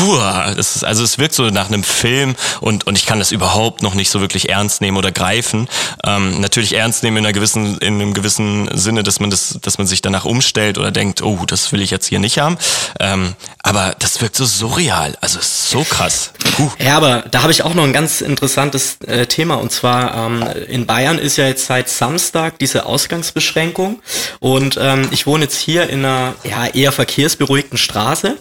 [0.00, 3.30] Hua, das ist also es wirkt so nach einem Film und und ich kann das
[3.30, 5.68] überhaupt noch nicht so wirklich ernst nehmen oder greifen.
[6.04, 9.76] Ähm, natürlich ernst nehmen in einer gewissen in einem gewissen Sinne, dass man das dass
[9.76, 12.56] man sich danach umstellt oder denkt, oh, das will ich jetzt hier nicht haben.
[13.00, 16.32] Ähm, aber das wirkt so surreal, also so krass.
[16.56, 16.70] Puh.
[16.78, 19.56] Ja, aber da habe ich auch noch ein ganz interessantes äh, Thema.
[19.56, 24.00] Und zwar ähm, in Bayern ist ja jetzt seit Samstag diese Ausgangsbeschränkung.
[24.40, 28.36] Und ähm, ich wohne jetzt hier in einer ja, eher verkehrsberuhigten Straße.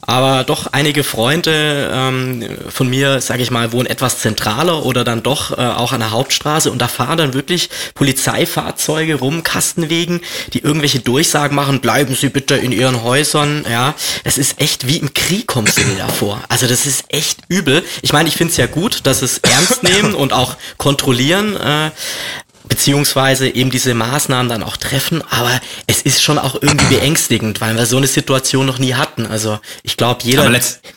[0.00, 5.22] Aber doch einige Freunde ähm, von mir, sage ich mal, wohnen etwas zentraler oder dann
[5.22, 6.70] doch äh, auch an der Hauptstraße.
[6.70, 10.20] Und da fahren dann wirklich Polizeifahrzeuge rum, Kastenwegen,
[10.52, 13.64] die irgendwelche Durchsagen machen, bleiben Sie bitte in Ihren Häusern.
[13.70, 16.42] Ja, das ist echt wie im Krieg kommst du dir da vor.
[16.48, 17.84] Also das ist echt übel.
[18.02, 21.56] Ich meine, ich finde es ja gut, dass es ernst nehmen und auch kontrollieren.
[21.56, 21.90] Äh,
[22.68, 25.22] beziehungsweise eben diese Maßnahmen dann auch treffen.
[25.30, 25.50] Aber
[25.86, 29.26] es ist schon auch irgendwie beängstigend, weil wir so eine Situation noch nie hatten.
[29.26, 30.50] Also ich glaube, jeder,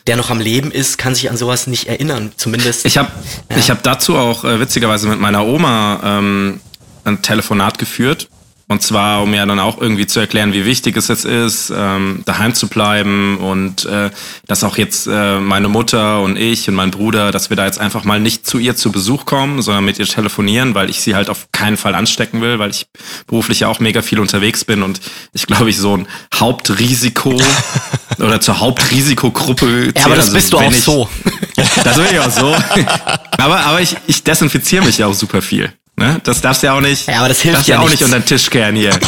[0.06, 2.32] der noch am Leben ist, kann sich an sowas nicht erinnern.
[2.36, 2.86] Zumindest.
[2.86, 3.10] Ich habe
[3.50, 3.56] ja.
[3.58, 6.60] ich hab dazu auch äh, witzigerweise mit meiner Oma ähm,
[7.04, 8.28] ein Telefonat geführt
[8.68, 12.22] und zwar, um ja dann auch irgendwie zu erklären, wie wichtig es jetzt ist, ähm,
[12.24, 14.10] daheim zu bleiben und äh,
[14.48, 17.78] dass auch jetzt äh, meine Mutter und ich und mein Bruder, dass wir da jetzt
[17.78, 21.14] einfach mal nicht zu ihr zu Besuch kommen, sondern mit ihr telefonieren, weil ich sie
[21.14, 22.86] halt auf keinen Fall anstecken will, weil ich
[23.28, 25.00] beruflich ja auch mega viel unterwegs bin und
[25.32, 27.40] ich glaube, ich so ein Hauptrisiko
[28.18, 29.92] oder zur Hauptrisikogruppe.
[29.96, 31.08] Ja, aber das also, bist du auch ich, so.
[31.84, 32.54] Das will ich auch so.
[33.38, 35.72] aber aber ich, ich desinfiziere mich ja auch super viel.
[35.98, 36.20] Ne?
[36.24, 37.06] Das darfst du ja auch nicht.
[37.08, 38.90] Ja, aber das hilft ja, ja auch nicht unter den Tisch kehren hier.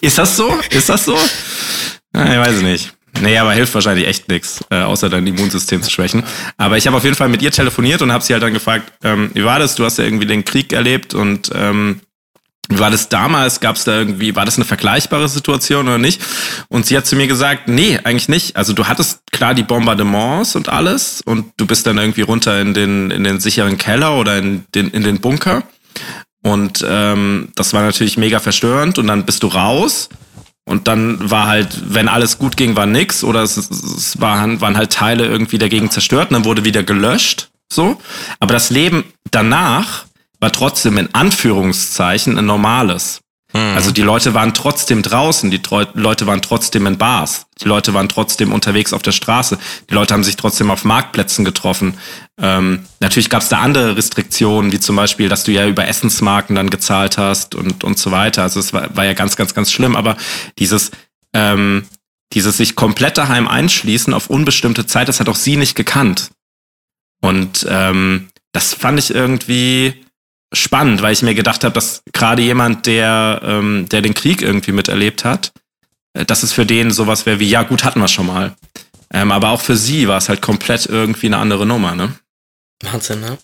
[0.00, 0.58] ist das so?
[0.70, 1.18] Ist das so?
[2.12, 2.92] Na, ich weiß nicht.
[3.20, 6.22] Nee, aber hilft wahrscheinlich echt nichts, äh, außer dein Immunsystem zu schwächen.
[6.56, 8.92] Aber ich habe auf jeden Fall mit ihr telefoniert und habe sie halt dann gefragt,
[9.02, 9.74] ähm, wie war das?
[9.74, 12.00] Du hast ja irgendwie den Krieg erlebt und ähm,
[12.78, 16.22] war das damals, gab es da irgendwie, war das eine vergleichbare Situation oder nicht?
[16.68, 18.56] Und sie hat zu mir gesagt, nee, eigentlich nicht.
[18.56, 22.74] Also du hattest klar die Bombardements und alles und du bist dann irgendwie runter in
[22.74, 25.64] den, in den sicheren Keller oder in den, in den Bunker.
[26.42, 30.08] Und ähm, das war natürlich mega verstörend und dann bist du raus
[30.64, 34.76] und dann war halt, wenn alles gut ging, war nix oder es, es waren, waren
[34.76, 37.50] halt Teile irgendwie dagegen zerstört und dann wurde wieder gelöscht.
[37.72, 38.00] So.
[38.38, 40.04] Aber das Leben danach
[40.40, 43.20] war trotzdem in Anführungszeichen ein normales.
[43.52, 43.74] Mhm.
[43.74, 45.60] Also die Leute waren trotzdem draußen, die
[45.94, 50.14] Leute waren trotzdem in Bars, die Leute waren trotzdem unterwegs auf der Straße, die Leute
[50.14, 51.94] haben sich trotzdem auf Marktplätzen getroffen.
[52.40, 56.54] Ähm, natürlich gab es da andere Restriktionen, wie zum Beispiel, dass du ja über Essensmarken
[56.54, 58.42] dann gezahlt hast und, und so weiter.
[58.42, 60.16] Also es war, war ja ganz, ganz, ganz schlimm, aber
[60.58, 60.92] dieses,
[61.34, 61.86] ähm,
[62.32, 66.30] dieses sich komplett daheim einschließen auf unbestimmte Zeit, das hat auch sie nicht gekannt.
[67.20, 70.04] Und ähm, das fand ich irgendwie
[70.52, 74.72] spannend, weil ich mir gedacht habe, dass gerade jemand, der, ähm, der den Krieg irgendwie
[74.72, 75.52] miterlebt hat,
[76.12, 78.56] äh, dass es für den sowas wäre wie, ja gut, hatten wir schon mal.
[79.12, 82.12] Ähm, aber auch für sie war es halt komplett irgendwie eine andere Nummer, ne?
[82.82, 83.38] Wahnsinn, ne?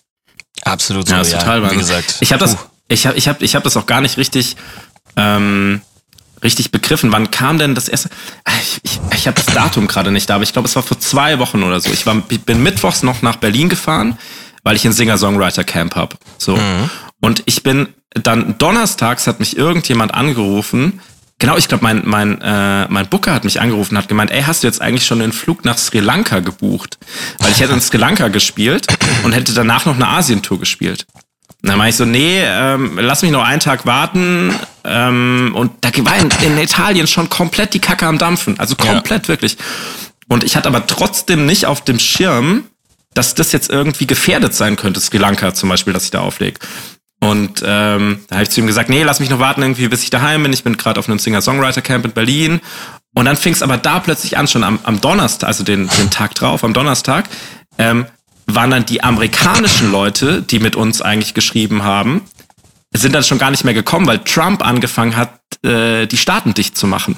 [0.63, 1.21] Absolut so, ja.
[1.21, 1.77] Ist ja total Wahnsinn.
[1.77, 2.17] Wie gesagt.
[2.19, 4.55] Ich habe das, ich habe, ich habe, ich habe das auch gar nicht richtig,
[5.15, 5.81] ähm,
[6.43, 7.11] richtig begriffen.
[7.11, 8.09] Wann kam denn das erste?
[8.45, 10.83] Ah, ich, ich, ich habe das Datum gerade nicht da, aber ich glaube, es war
[10.83, 11.91] vor zwei Wochen oder so.
[11.91, 14.17] Ich war, bin mittwochs noch nach Berlin gefahren
[14.67, 16.17] weil ich ein Singer-Songwriter-Camp habe.
[16.37, 16.57] So.
[16.57, 16.89] Mhm.
[17.21, 20.99] Und ich bin dann donnerstags hat mich irgendjemand angerufen.
[21.39, 24.43] Genau, ich glaube, mein, mein, äh, mein Booker hat mich angerufen und hat gemeint, ey,
[24.43, 26.97] hast du jetzt eigentlich schon den Flug nach Sri Lanka gebucht?
[27.39, 28.87] Weil ich hätte in Sri Lanka gespielt
[29.23, 31.05] und hätte danach noch eine Asientour gespielt.
[31.61, 34.53] Und dann meinte ich so, nee, ähm, lass mich noch einen Tag warten.
[34.83, 38.59] Ähm, und da war in, in, Italien schon komplett die Kacke am Dampfen.
[38.59, 39.29] Also komplett ja.
[39.29, 39.55] wirklich.
[40.27, 42.65] Und ich hatte aber trotzdem nicht auf dem Schirm,
[43.17, 46.59] dass das jetzt irgendwie gefährdet sein könnte, Sri Lanka zum Beispiel, dass ich da auflege.
[47.19, 50.03] Und ähm, da habe ich zu ihm gesagt, nee, lass mich noch warten irgendwie, bis
[50.03, 50.53] ich daheim bin.
[50.53, 52.61] Ich bin gerade auf einem Singer-Songwriter-Camp in Berlin.
[53.15, 56.11] Und dann fing es aber da plötzlich an, schon am, am Donnerstag, also den, den
[56.11, 57.27] Tag drauf, am Donnerstag,
[57.79, 58.05] ähm,
[58.45, 62.21] waren dann die amerikanischen Leute, die mit uns eigentlich geschrieben haben,
[62.93, 65.31] sind dann schon gar nicht mehr gekommen, weil Trump angefangen hat,
[65.63, 67.17] äh, die Staaten dicht zu machen.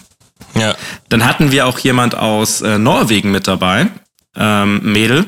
[0.55, 0.75] Ja.
[1.09, 3.87] Dann hatten wir auch jemand aus äh, Norwegen mit dabei,
[4.35, 5.25] ähm, Mädel,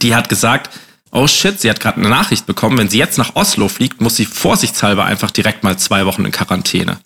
[0.00, 0.70] die hat gesagt,
[1.12, 4.16] oh shit, sie hat gerade eine Nachricht bekommen, wenn sie jetzt nach Oslo fliegt, muss
[4.16, 6.98] sie vorsichtshalber einfach direkt mal zwei Wochen in Quarantäne.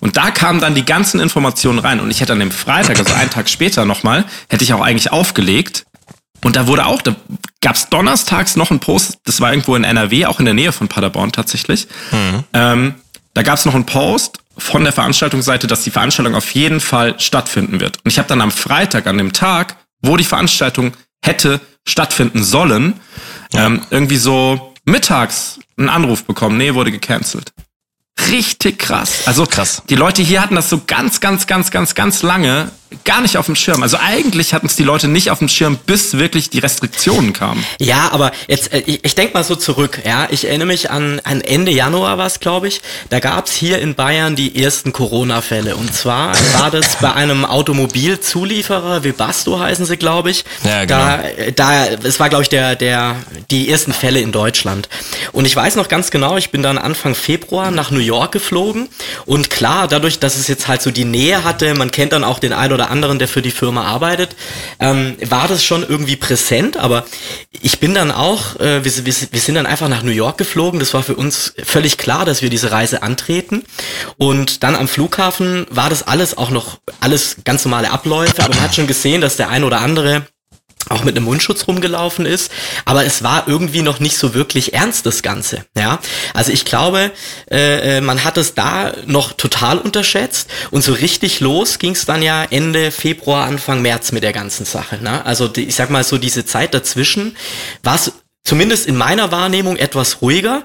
[0.00, 3.12] Und da kamen dann die ganzen Informationen rein und ich hätte an dem Freitag, also
[3.12, 5.84] einen Tag später nochmal, hätte ich auch eigentlich aufgelegt
[6.44, 7.14] und da wurde auch, da
[7.60, 10.72] gab es donnerstags noch einen Post, das war irgendwo in NRW, auch in der Nähe
[10.72, 11.86] von Paderborn tatsächlich.
[12.10, 12.44] Mhm.
[12.52, 12.94] Ähm,
[13.34, 17.18] da gab es noch einen Post von der Veranstaltungsseite, dass die Veranstaltung auf jeden Fall
[17.18, 17.98] stattfinden wird.
[18.04, 20.92] Und ich habe dann am Freitag, an dem Tag, wo die Veranstaltung
[21.22, 23.00] hätte stattfinden sollen,
[23.52, 23.66] ja.
[23.66, 27.52] ähm, irgendwie so mittags einen Anruf bekommen, nee, wurde gecancelt.
[28.30, 29.22] Richtig krass.
[29.26, 29.82] Also krass.
[29.88, 32.70] Die Leute hier hatten das so ganz, ganz, ganz, ganz, ganz lange
[33.04, 33.82] gar nicht auf dem Schirm.
[33.82, 37.64] Also eigentlich hatten es die Leute nicht auf dem Schirm, bis wirklich die Restriktionen kamen.
[37.78, 40.28] Ja, aber jetzt, äh, ich, ich denke mal so zurück, ja.
[40.30, 42.80] Ich erinnere mich an, an Ende Januar war es, glaube ich.
[43.10, 45.76] Da gab es hier in Bayern die ersten Corona-Fälle.
[45.76, 50.44] Und zwar war das bei einem Automobilzulieferer, Webasto heißen sie, glaube ich.
[50.64, 50.98] Ja, genau.
[50.98, 53.16] Da, da, es war, glaube ich, der, der,
[53.50, 54.88] die ersten Fälle in Deutschland.
[55.32, 58.88] Und ich weiß noch ganz genau, ich bin dann Anfang Februar nach New York geflogen.
[59.26, 62.38] Und klar, dadurch, dass es jetzt halt so die Nähe hatte, man kennt dann auch
[62.38, 64.34] den ein oder oder anderen, der für die Firma arbeitet,
[64.80, 66.76] ähm, war das schon irgendwie präsent.
[66.76, 67.04] Aber
[67.50, 70.80] ich bin dann auch, äh, wir, wir, wir sind dann einfach nach New York geflogen.
[70.80, 73.62] Das war für uns völlig klar, dass wir diese Reise antreten.
[74.18, 78.42] Und dann am Flughafen war das alles auch noch alles ganz normale Abläufe.
[78.42, 80.26] Aber man hat schon gesehen, dass der ein oder andere
[80.92, 82.52] auch mit einem Mundschutz rumgelaufen ist,
[82.84, 85.64] aber es war irgendwie noch nicht so wirklich ernst das Ganze.
[85.76, 86.00] Ja,
[86.34, 87.10] also ich glaube,
[87.50, 92.04] äh, äh man hat es da noch total unterschätzt und so richtig los ging es
[92.04, 95.02] dann ja Ende Februar, Anfang März mit der ganzen Sache.
[95.02, 95.24] Ne?
[95.24, 97.36] Also die, ich sag mal so diese Zeit dazwischen
[97.82, 98.12] war es
[98.44, 100.64] zumindest in meiner Wahrnehmung etwas ruhiger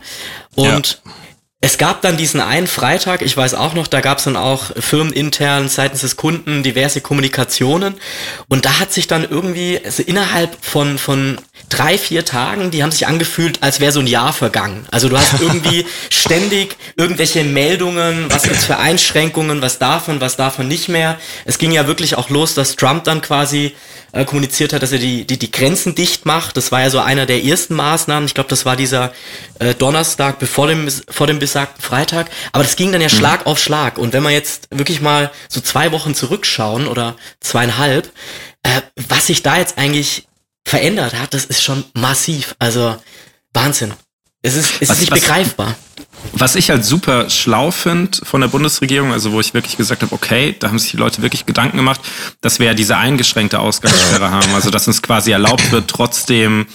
[0.55, 1.11] und ja.
[1.59, 4.65] Es gab dann diesen einen Freitag, ich weiß auch noch, da gab es dann auch
[4.79, 7.95] firmenintern seitens des Kunden diverse Kommunikationen
[8.47, 11.39] und da hat sich dann irgendwie also innerhalb von, von
[11.69, 14.85] drei, vier Tagen, die haben sich angefühlt, als wäre so ein Jahr vergangen.
[14.91, 20.67] Also du hast irgendwie ständig irgendwelche Meldungen, was gibt's für Einschränkungen, was davon, was davon
[20.67, 21.17] nicht mehr.
[21.45, 23.75] Es ging ja wirklich auch los, dass Trump dann quasi
[24.18, 26.57] äh, kommuniziert hat, dass er die, die, die Grenzen dicht macht.
[26.57, 28.26] Das war ja so einer der ersten Maßnahmen.
[28.26, 29.13] Ich glaube, das war dieser
[29.59, 32.30] äh, Donnerstag bevor dem, vor dem besagten Freitag.
[32.51, 33.15] Aber das ging dann ja mhm.
[33.15, 33.97] Schlag auf Schlag.
[33.97, 38.11] Und wenn wir jetzt wirklich mal so zwei Wochen zurückschauen oder zweieinhalb,
[38.63, 40.28] äh, was sich da jetzt eigentlich
[40.65, 42.55] verändert hat, das ist schon massiv.
[42.59, 42.97] Also
[43.53, 43.93] Wahnsinn.
[44.41, 45.76] Es ist, es was, ist nicht was, begreifbar.
[46.34, 50.13] Was ich halt super schlau finde von der Bundesregierung, also wo ich wirklich gesagt habe,
[50.13, 52.01] okay, da haben sich die Leute wirklich Gedanken gemacht,
[52.41, 54.53] dass wir ja diese eingeschränkte Ausgangssperre haben.
[54.53, 56.68] Also dass uns quasi erlaubt wird, trotzdem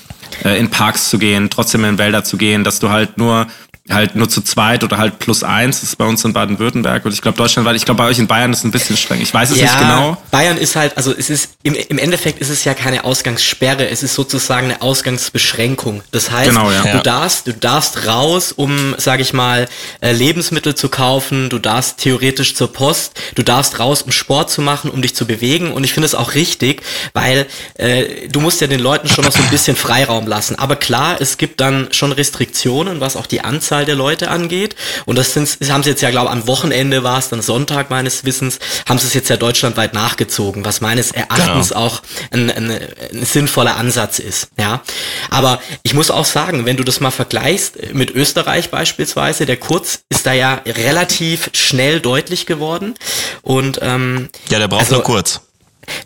[0.45, 3.47] äh, in Parks zu gehen, trotzdem in Wälder zu gehen, dass du halt nur
[3.91, 5.81] halt nur zu zweit oder halt plus eins.
[5.81, 8.19] Das ist bei uns in Baden-Württemberg und ich glaube Deutschland, weil ich glaube bei euch
[8.19, 9.21] in Bayern ist es ein bisschen streng.
[9.21, 10.17] Ich weiß es ja, nicht genau.
[10.31, 14.05] Bayern ist halt, also es ist im, im Endeffekt ist es ja keine Ausgangssperre, es
[14.05, 16.03] ist sozusagen eine Ausgangsbeschränkung.
[16.13, 16.83] Das heißt, genau, ja.
[16.93, 19.69] du darfst, du darfst raus, um, sage ich mal,
[20.01, 21.51] äh, Lebensmittel zu kaufen.
[21.51, 23.15] Du darfst theoretisch zur Post.
[23.35, 25.73] Du darfst raus, um Sport zu machen, um dich zu bewegen.
[25.73, 26.83] Und ich finde es auch richtig,
[27.15, 30.57] weil äh, du musst ja den Leuten schon noch so ein bisschen Freiraum lassen.
[30.57, 34.77] Aber klar, es gibt dann schon Restriktionen, was auch die Anzahl Anzahl der Leute angeht.
[35.07, 38.25] Und das, sind, haben sie jetzt ja, glaube am Wochenende war es, dann Sonntag meines
[38.25, 41.81] Wissens, haben sie es jetzt ja deutschlandweit nachgezogen, was meines Erachtens genau.
[41.81, 44.49] auch ein, ein, ein sinnvoller Ansatz ist.
[44.59, 44.83] Ja,
[45.31, 50.01] aber ich muss auch sagen, wenn du das mal vergleichst mit Österreich beispielsweise, der Kurz
[50.11, 52.95] ist da ja relativ schnell deutlich geworden.
[53.41, 55.41] Und ähm, ja, der braucht also, nur kurz.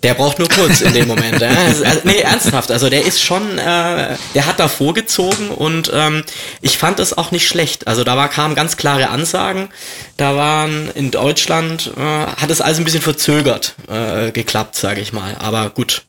[0.03, 1.41] Der braucht nur kurz in dem Moment.
[1.41, 1.49] Ja.
[1.49, 2.71] Also, nee, ernsthaft.
[2.71, 6.25] Also der ist schon, äh, der hat da vorgezogen und ähm,
[6.61, 7.87] ich fand es auch nicht schlecht.
[7.87, 9.69] Also da war, kamen ganz klare Ansagen.
[10.17, 15.13] Da waren in Deutschland, äh, hat es alles ein bisschen verzögert äh, geklappt, sage ich
[15.13, 15.37] mal.
[15.39, 16.03] Aber gut,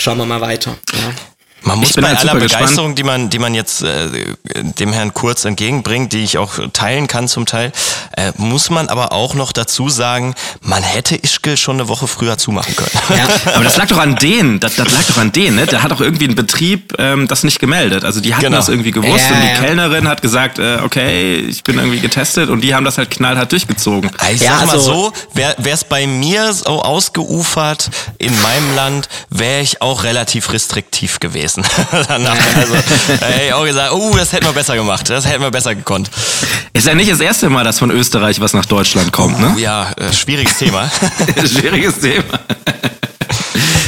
[0.00, 0.76] schauen wir mal weiter.
[0.92, 1.12] Ja.
[1.64, 2.98] Man muss bei halt aller Begeisterung, gespannt.
[2.98, 4.08] die man, die man jetzt äh,
[4.54, 7.72] dem Herrn Kurz entgegenbringt, die ich auch teilen kann zum Teil,
[8.16, 12.36] äh, muss man aber auch noch dazu sagen, man hätte Ischgl schon eine Woche früher
[12.36, 12.90] zumachen können.
[13.16, 15.66] Ja, aber das lag doch an denen, das, das lag doch an denen, ne?
[15.66, 18.04] Der hat doch irgendwie ein Betrieb ähm, das nicht gemeldet.
[18.04, 18.56] Also die hatten genau.
[18.56, 19.60] das irgendwie gewusst ja, und die ja.
[19.60, 23.52] Kellnerin hat gesagt, äh, okay, ich bin irgendwie getestet und die haben das halt knallhart
[23.52, 24.10] durchgezogen.
[24.32, 29.08] Ich sag ja, also, mal so, wäre es bei mir so ausgeufert in meinem Land,
[29.30, 31.64] wäre ich auch relativ restriktiv gewesen gewesen.
[32.08, 32.74] Danach, also,
[33.20, 36.10] hey, auch gesagt, oh, das hätten wir besser gemacht, das hätten wir besser gekonnt.
[36.72, 39.54] Ist ja nicht das erste Mal, dass von Österreich was nach Deutschland kommt, ne?
[39.58, 40.90] Ja, äh, schwieriges Thema.
[41.44, 42.40] schwieriges Thema.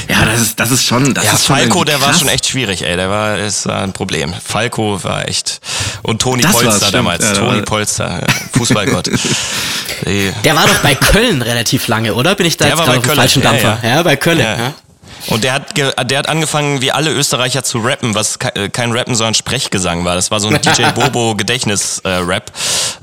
[0.08, 1.14] Ja, das ist, das ist schon.
[1.14, 2.96] Das ja, ist Falco, der war schon echt schwierig, ey.
[2.96, 4.34] Der war ist ein Problem.
[4.44, 5.60] Falco war echt.
[6.02, 7.24] Und Toni das Polster damals.
[7.24, 8.20] Ja, Toni Polster,
[8.52, 9.06] Fußballgott.
[10.44, 12.34] der war doch bei Köln relativ lange, oder?
[12.34, 13.78] Bin ich da der jetzt gerade auf dem falschen Dampfer?
[13.82, 13.96] Ja, ja.
[13.96, 14.38] ja bei Köln.
[14.38, 14.74] Ja.
[15.28, 19.14] Und der hat, der hat angefangen, wie alle Österreicher zu rappen, was äh, kein Rappen,
[19.14, 20.14] sondern Sprechgesang war.
[20.14, 22.52] Das war so ein DJ Bobo Gedächtnis-Rap,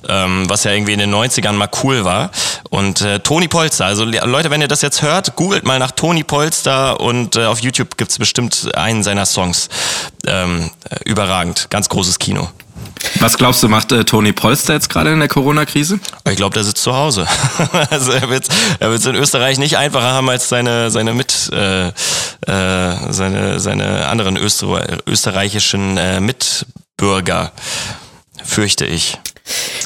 [0.07, 2.31] äh, ähm, was ja irgendwie in den 90ern mal cool war.
[2.69, 6.23] Und äh, Toni Polster, also Leute, wenn ihr das jetzt hört, googelt mal nach Toni
[6.23, 9.69] Polster und äh, auf YouTube gibt's bestimmt einen seiner Songs.
[10.25, 12.49] Ähm, äh, überragend, ganz großes Kino.
[13.19, 15.99] Was glaubst du, macht äh, Toni Polster jetzt gerade in der Corona-Krise?
[16.29, 17.27] Ich glaube, der sitzt zu Hause.
[17.89, 21.91] also er wird es in Österreich nicht einfacher haben als seine seine mit äh, äh,
[23.09, 27.51] seine seine anderen Öster österreichischen äh, Mitbürger,
[28.43, 29.17] fürchte ich.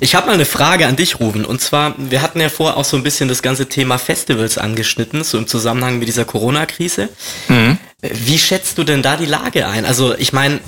[0.01, 1.45] Ich habe mal eine Frage an dich, Ruben.
[1.45, 5.23] Und zwar, wir hatten ja vorher auch so ein bisschen das ganze Thema Festivals angeschnitten,
[5.23, 7.09] so im Zusammenhang mit dieser Corona-Krise.
[7.47, 7.77] Mhm.
[8.01, 9.85] Wie schätzt du denn da die Lage ein?
[9.85, 10.59] Also ich meine,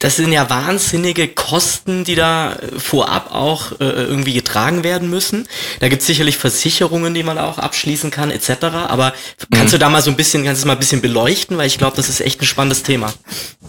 [0.00, 5.46] das sind ja wahnsinnige Kosten, die da äh, vorab auch äh, irgendwie getragen werden müssen.
[5.78, 8.64] Da gibt es sicherlich Versicherungen, die man auch abschließen kann, etc.
[8.88, 9.12] Aber
[9.52, 9.70] kannst mhm.
[9.72, 11.96] du da mal so ein bisschen, kannst du mal ein bisschen beleuchten, weil ich glaube,
[11.96, 13.12] das ist echt ein spannendes Thema.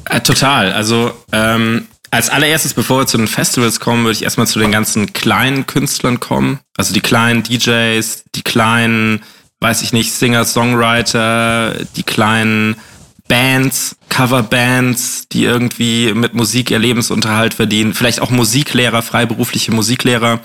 [0.05, 0.71] Äh, total.
[0.71, 4.71] Also ähm, als allererstes, bevor wir zu den Festivals kommen, würde ich erstmal zu den
[4.71, 6.59] ganzen kleinen Künstlern kommen.
[6.77, 9.21] Also die kleinen DJs, die kleinen,
[9.59, 12.77] weiß ich nicht, Singer, Songwriter, die kleinen
[13.31, 20.41] Bands, Coverbands, die irgendwie mit Musik ihr Lebensunterhalt verdienen, vielleicht auch Musiklehrer, freiberufliche Musiklehrer,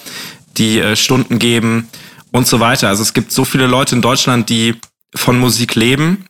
[0.57, 1.89] die äh, Stunden geben
[2.31, 2.87] und so weiter.
[2.87, 4.77] Also es gibt so viele Leute in Deutschland, die
[5.17, 6.27] von Musik leben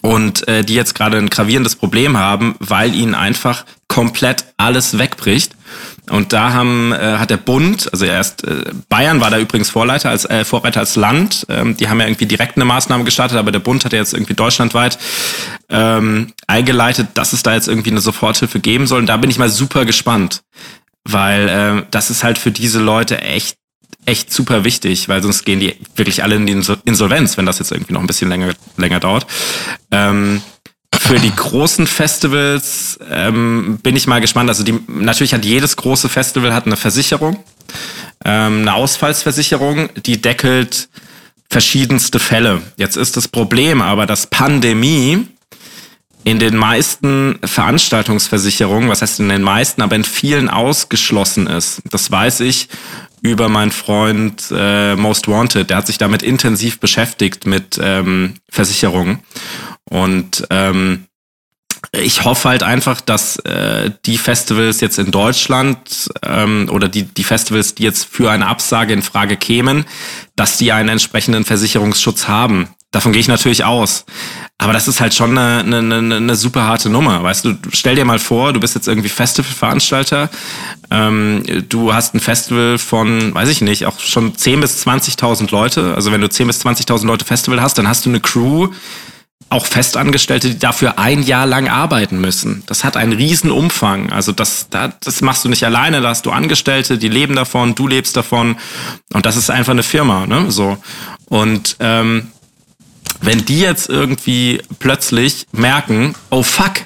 [0.00, 5.56] und äh, die jetzt gerade ein gravierendes Problem haben, weil ihnen einfach komplett alles wegbricht.
[6.10, 10.10] Und da haben, äh, hat der Bund, also erst äh, Bayern war da übrigens Vorleiter
[10.10, 11.46] als äh, Vorreiter als Land.
[11.48, 14.14] Ähm, die haben ja irgendwie direkt eine Maßnahme gestartet, aber der Bund hat ja jetzt
[14.14, 14.98] irgendwie deutschlandweit
[15.68, 19.00] ähm, eingeleitet, dass es da jetzt irgendwie eine Soforthilfe geben soll.
[19.00, 20.42] Und da bin ich mal super gespannt,
[21.04, 23.56] weil äh, das ist halt für diese Leute echt
[24.06, 27.72] echt super wichtig, weil sonst gehen die wirklich alle in die Insolvenz, wenn das jetzt
[27.72, 29.26] irgendwie noch ein bisschen länger, länger dauert.
[29.90, 30.42] Ähm,
[31.06, 34.48] für die großen Festivals ähm, bin ich mal gespannt.
[34.48, 37.38] Also die, natürlich hat jedes große Festival hat eine Versicherung,
[38.24, 40.88] ähm, eine Ausfallsversicherung, die deckelt
[41.48, 42.60] verschiedenste Fälle.
[42.76, 45.28] Jetzt ist das Problem aber, dass Pandemie
[46.24, 51.82] in den meisten Veranstaltungsversicherungen, was heißt in den meisten, aber in vielen ausgeschlossen ist.
[51.88, 52.68] Das weiß ich
[53.22, 55.70] über meinen Freund äh, Most Wanted.
[55.70, 59.20] Der hat sich damit intensiv beschäftigt mit ähm, Versicherungen.
[59.88, 61.06] Und ähm,
[61.92, 67.24] ich hoffe halt einfach, dass äh, die Festivals jetzt in Deutschland ähm, oder die, die
[67.24, 69.84] Festivals, die jetzt für eine Absage in Frage kämen,
[70.34, 72.68] dass die einen entsprechenden Versicherungsschutz haben.
[72.92, 74.06] Davon gehe ich natürlich aus.
[74.58, 77.22] Aber das ist halt schon eine, eine, eine super harte Nummer.
[77.22, 80.30] Weißt du, stell dir mal vor, du bist jetzt irgendwie Festivalveranstalter,
[80.90, 85.94] ähm, du hast ein Festival von, weiß ich nicht, auch schon 10.000 bis 20.000 Leute.
[85.94, 88.68] Also wenn du 10.000 bis 20.000 Leute Festival hast, dann hast du eine Crew,
[89.48, 92.64] auch Festangestellte, die dafür ein Jahr lang arbeiten müssen.
[92.66, 94.10] Das hat einen riesen Umfang.
[94.12, 97.86] Also das, das machst du nicht alleine, da hast du Angestellte, die leben davon, du
[97.86, 98.56] lebst davon.
[99.12, 100.50] Und das ist einfach eine Firma, ne?
[100.50, 100.76] So.
[101.26, 102.32] Und ähm,
[103.20, 106.82] wenn die jetzt irgendwie plötzlich merken, oh fuck,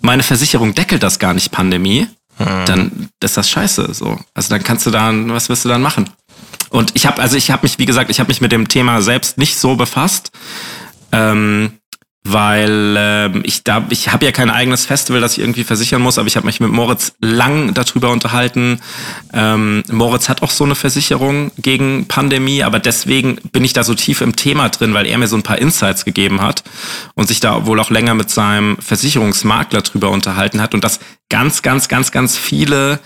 [0.00, 2.64] meine Versicherung deckelt das gar nicht, Pandemie, hm.
[2.66, 3.94] dann ist das scheiße.
[3.94, 4.18] So.
[4.34, 6.10] Also dann kannst du dann, was wirst du dann machen?
[6.70, 9.00] Und ich habe, also ich habe mich, wie gesagt, ich habe mich mit dem Thema
[9.00, 10.30] selbst nicht so befasst.
[11.14, 11.72] Ähm,
[12.26, 16.16] weil ähm, ich da ich habe ja kein eigenes Festival, das ich irgendwie versichern muss,
[16.16, 18.80] aber ich habe mich mit Moritz lang darüber unterhalten.
[19.34, 23.94] Ähm, Moritz hat auch so eine Versicherung gegen Pandemie, aber deswegen bin ich da so
[23.94, 26.64] tief im Thema drin, weil er mir so ein paar Insights gegeben hat
[27.14, 31.60] und sich da wohl auch länger mit seinem Versicherungsmakler drüber unterhalten hat und dass ganz
[31.60, 33.00] ganz ganz ganz viele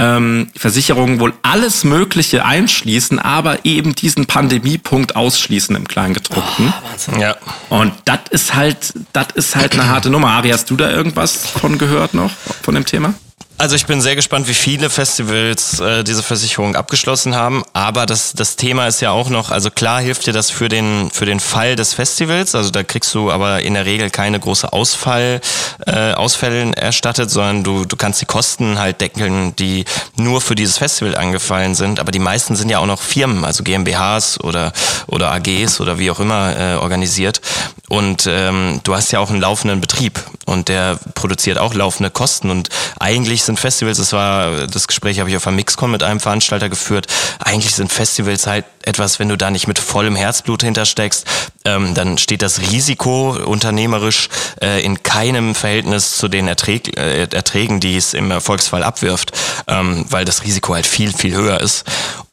[0.00, 6.72] ähm, Versicherungen wohl alles Mögliche einschließen, aber eben diesen Pandemiepunkt ausschließen im Kleingedruckten.
[7.12, 7.36] Oh, ja.
[7.68, 10.28] Und das ist halt, das ist halt eine harte Nummer.
[10.28, 12.30] Ari, hast du da irgendwas von gehört noch
[12.62, 13.12] von dem Thema?
[13.60, 17.62] Also ich bin sehr gespannt, wie viele Festivals äh, diese Versicherung abgeschlossen haben.
[17.74, 21.10] Aber das, das Thema ist ja auch noch, also klar hilft dir das für den,
[21.12, 22.54] für den Fall des Festivals.
[22.54, 25.42] Also da kriegst du aber in der Regel keine große Ausfall,
[25.86, 29.84] äh, Ausfälle erstattet, sondern du, du kannst die Kosten halt deckeln, die
[30.16, 32.00] nur für dieses Festival angefallen sind.
[32.00, 34.72] Aber die meisten sind ja auch noch Firmen, also GmbHs oder,
[35.06, 37.42] oder AGs oder wie auch immer äh, organisiert.
[37.90, 42.48] Und ähm, du hast ja auch einen laufenden Betrieb und der produziert auch laufende Kosten.
[42.48, 42.68] Und
[43.00, 46.68] eigentlich sind Festivals, das war das Gespräch habe ich auf der Mixcon mit einem Veranstalter
[46.68, 47.06] geführt,
[47.40, 51.26] eigentlich sind Festivals halt etwas, wenn du da nicht mit vollem Herzblut hintersteckst,
[51.64, 54.28] ähm, dann steht das Risiko unternehmerisch
[54.62, 59.32] äh, in keinem Verhältnis zu den Erträg, äh, Erträgen, die es im Erfolgsfall abwirft,
[59.66, 61.84] ähm, weil das Risiko halt viel, viel höher ist.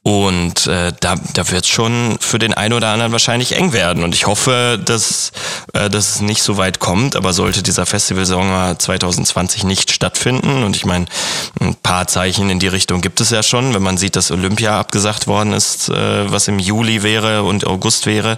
[0.08, 4.06] Und äh, da, da wird es schon für den einen oder anderen wahrscheinlich eng werden.
[4.06, 5.34] Und ich hoffe, dass,
[5.74, 7.18] äh, dass es nicht so weit kommt.
[7.18, 11.08] Aber sollte dieser Festivalsommer 2020 nicht stattfinden, und ich meine,
[11.60, 14.80] ein paar Zeichen in die Richtung gibt es ja schon, wenn man sieht, dass Olympia
[14.80, 18.38] abgesagt worden ist, äh, was im Juli wäre und August wäre,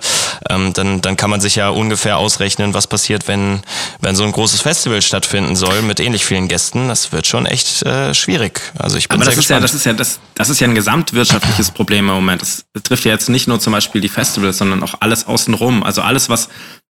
[0.49, 3.61] ähm, dann, dann kann man sich ja ungefähr ausrechnen, was passiert, wenn,
[4.01, 6.87] wenn so ein großes Festival stattfinden soll mit ähnlich vielen Gästen.
[6.87, 8.59] Das wird schon echt äh, schwierig.
[8.79, 9.65] Also ich bin Aber sehr das gespannt.
[9.69, 12.41] ist ja, das ist ja, das, das ist ja ein gesamtwirtschaftliches Problem im Moment.
[12.41, 15.83] Das betrifft ja jetzt nicht nur zum Beispiel die Festivals, sondern auch alles außenrum.
[15.83, 16.49] Also alles, was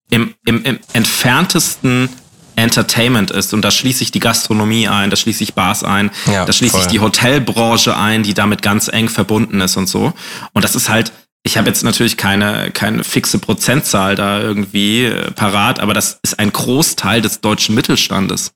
[0.09, 2.09] im, im, im entferntesten
[2.55, 3.53] Entertainment ist.
[3.53, 6.77] Und da schließe ich die Gastronomie ein, da schließe ich Bars ein, Ja, da schließe
[6.77, 6.91] ich voll.
[6.91, 10.13] die Hotelbranche ein, die damit ganz eng verbunden ist und so.
[10.53, 11.11] Und das ist halt,
[11.43, 16.37] ich habe jetzt natürlich keine, keine fixe Prozentzahl da irgendwie äh, parat, aber das ist
[16.37, 18.51] ein Großteil des deutschen Mittelstandes.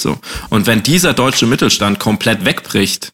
[0.00, 0.18] So.
[0.50, 3.12] Und wenn dieser deutsche Mittelstand komplett wegbricht,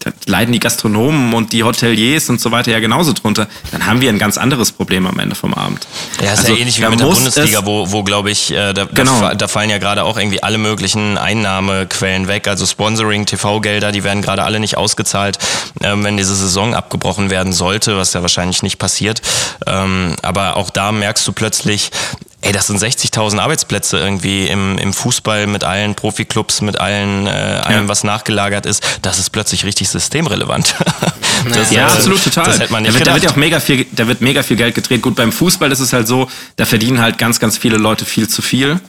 [0.00, 4.00] da leiden die Gastronomen und die Hoteliers und so weiter ja genauso drunter, dann haben
[4.00, 5.86] wir ein ganz anderes Problem am Ende vom Abend.
[6.22, 8.72] Ja, ist Also, ja ähnlich wie mit der Bundesliga, es- wo, wo glaube ich, äh,
[8.72, 9.20] da, Genau.
[9.20, 12.48] da, da fallen ja gerade auch irgendwie alle möglichen Einnahmequellen weg.
[12.48, 15.38] Also Sponsoring, TV-Gelder, die werden gerade alle nicht ausgezahlt,
[15.82, 19.20] ähm, wenn diese Saison abgebrochen werden sollte, was ja wahrscheinlich nicht passiert.
[19.66, 21.90] Ähm, aber auch da merkst du plötzlich,
[22.42, 27.30] ey, das sind 60.000 Arbeitsplätze irgendwie im, im Fußball mit allen Profiklubs, mit allen, äh,
[27.30, 27.88] allem, ja.
[27.88, 28.86] was nachgelagert ist.
[29.02, 30.74] Das ist plötzlich richtig systemrelevant.
[31.52, 32.44] das, ja, äh, absolut, total.
[32.46, 34.42] Das hätte man nicht da, wird, da wird ja auch mega viel, da wird mega
[34.42, 35.02] viel Geld gedreht.
[35.02, 38.28] Gut, beim Fußball ist es halt so, da verdienen halt ganz, ganz viele Leute viel
[38.28, 38.80] zu viel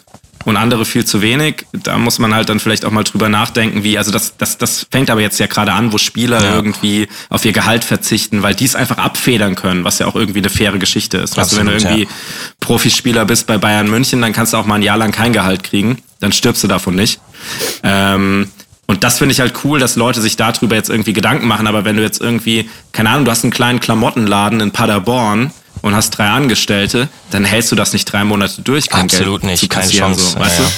[0.45, 1.65] und andere viel zu wenig.
[1.71, 4.87] Da muss man halt dann vielleicht auch mal drüber nachdenken, wie, also das, das, das
[4.89, 6.55] fängt aber jetzt ja gerade an, wo Spieler ja.
[6.55, 10.39] irgendwie auf ihr Gehalt verzichten, weil die es einfach abfedern können, was ja auch irgendwie
[10.39, 11.37] eine faire Geschichte ist.
[11.37, 12.09] Absolut, weißt du, wenn du irgendwie ja.
[12.59, 15.63] Profispieler bist bei Bayern München, dann kannst du auch mal ein Jahr lang kein Gehalt
[15.63, 17.19] kriegen, dann stirbst du davon nicht.
[17.83, 18.47] Ähm,
[18.87, 21.65] und das finde ich halt cool, dass Leute sich darüber jetzt irgendwie Gedanken machen.
[21.65, 25.51] Aber wenn du jetzt irgendwie, keine Ahnung, du hast einen kleinen Klamottenladen in Paderborn
[25.81, 28.89] und hast drei Angestellte, dann hältst du das nicht drei Monate durch.
[28.89, 30.31] Kein Absolut Geld nicht, keine Chance.
[30.31, 30.69] So, weißt ja, du?
[30.69, 30.75] Ja,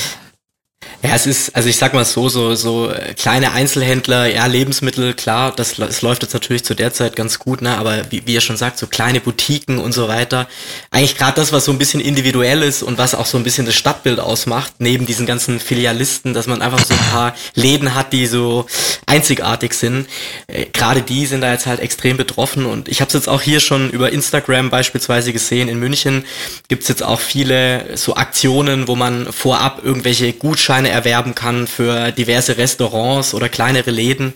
[1.12, 5.52] es ist, also ich sag mal so, so, so äh, kleine Einzelhändler, ja, Lebensmittel, klar,
[5.54, 7.78] das, das läuft jetzt natürlich zu der Zeit ganz gut, ne?
[7.78, 10.48] Aber wie, wie ihr schon sagt, so kleine Boutiquen und so weiter.
[10.92, 13.66] Eigentlich gerade das, was so ein bisschen individuell ist und was auch so ein bisschen
[13.66, 18.14] das Stadtbild ausmacht, neben diesen ganzen Filialisten, dass man einfach so ein paar Läden hat,
[18.14, 18.66] die so
[19.06, 20.08] einzigartig sind.
[20.48, 23.42] Äh, gerade die sind da jetzt halt extrem betroffen und ich habe es jetzt auch
[23.42, 25.68] hier schon über Instagram beispielsweise gesehen.
[25.68, 26.24] In München
[26.70, 32.58] gibt's jetzt auch viele so Aktionen, wo man vorab irgendwelche Gutscheine erwerben kann für diverse
[32.58, 34.34] Restaurants oder kleinere Läden.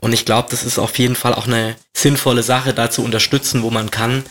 [0.00, 3.62] Und ich glaube, das ist auf jeden Fall auch eine sinnvolle Sache, da zu unterstützen,
[3.62, 4.24] wo man kann,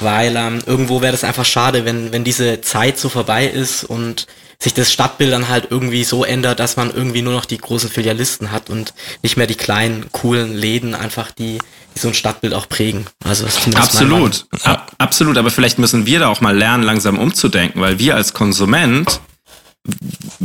[0.00, 4.26] weil ähm, irgendwo wäre das einfach schade, wenn, wenn diese Zeit so vorbei ist und
[4.58, 7.90] sich das Stadtbild dann halt irgendwie so ändert, dass man irgendwie nur noch die großen
[7.90, 11.58] Filialisten hat und nicht mehr die kleinen, coolen Läden einfach, die,
[11.94, 13.06] die so ein Stadtbild auch prägen.
[13.24, 15.38] Also das Absolut, Ab, absolut.
[15.38, 19.20] Aber vielleicht müssen wir da auch mal lernen, langsam umzudenken, weil wir als Konsument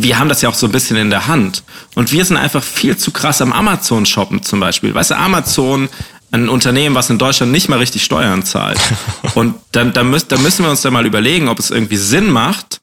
[0.03, 1.63] wir haben das ja auch so ein bisschen in der Hand.
[1.95, 4.93] Und wir sind einfach viel zu krass am Amazon shoppen zum Beispiel.
[4.93, 5.89] Weißt du, Amazon,
[6.31, 8.79] ein Unternehmen, was in Deutschland nicht mal richtig Steuern zahlt.
[9.35, 12.29] Und dann, dann, müssen, dann müssen wir uns da mal überlegen, ob es irgendwie Sinn
[12.29, 12.81] macht,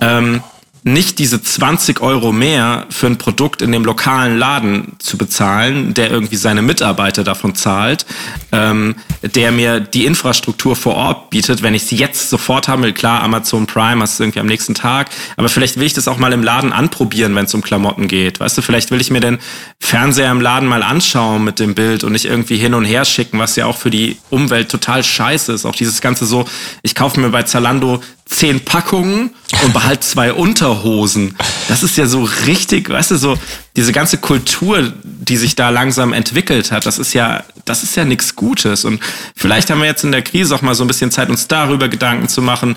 [0.00, 0.42] ähm,
[0.84, 6.10] nicht diese 20 Euro mehr für ein Produkt in dem lokalen Laden zu bezahlen, der
[6.10, 8.04] irgendwie seine Mitarbeiter davon zahlt,
[8.50, 12.92] ähm, der mir die Infrastruktur vor Ort bietet, wenn ich sie jetzt sofort haben will.
[12.92, 16.18] Klar, Amazon Prime hast du irgendwie am nächsten Tag, aber vielleicht will ich das auch
[16.18, 18.40] mal im Laden anprobieren, wenn es um Klamotten geht.
[18.40, 19.38] Weißt du, vielleicht will ich mir den
[19.78, 23.38] Fernseher im Laden mal anschauen mit dem Bild und nicht irgendwie hin und her schicken,
[23.38, 25.64] was ja auch für die Umwelt total scheiße ist.
[25.64, 26.44] Auch dieses ganze so,
[26.82, 28.02] ich kaufe mir bei Zalando
[28.32, 29.30] zehn Packungen
[29.64, 31.36] und behalt zwei Unterhosen.
[31.68, 33.38] Das ist ja so richtig, weißt du, so
[33.76, 38.04] diese ganze Kultur, die sich da langsam entwickelt hat, das ist ja, das ist ja
[38.04, 38.84] nichts Gutes.
[38.84, 39.00] Und
[39.36, 41.88] vielleicht haben wir jetzt in der Krise auch mal so ein bisschen Zeit, uns darüber
[41.88, 42.76] Gedanken zu machen,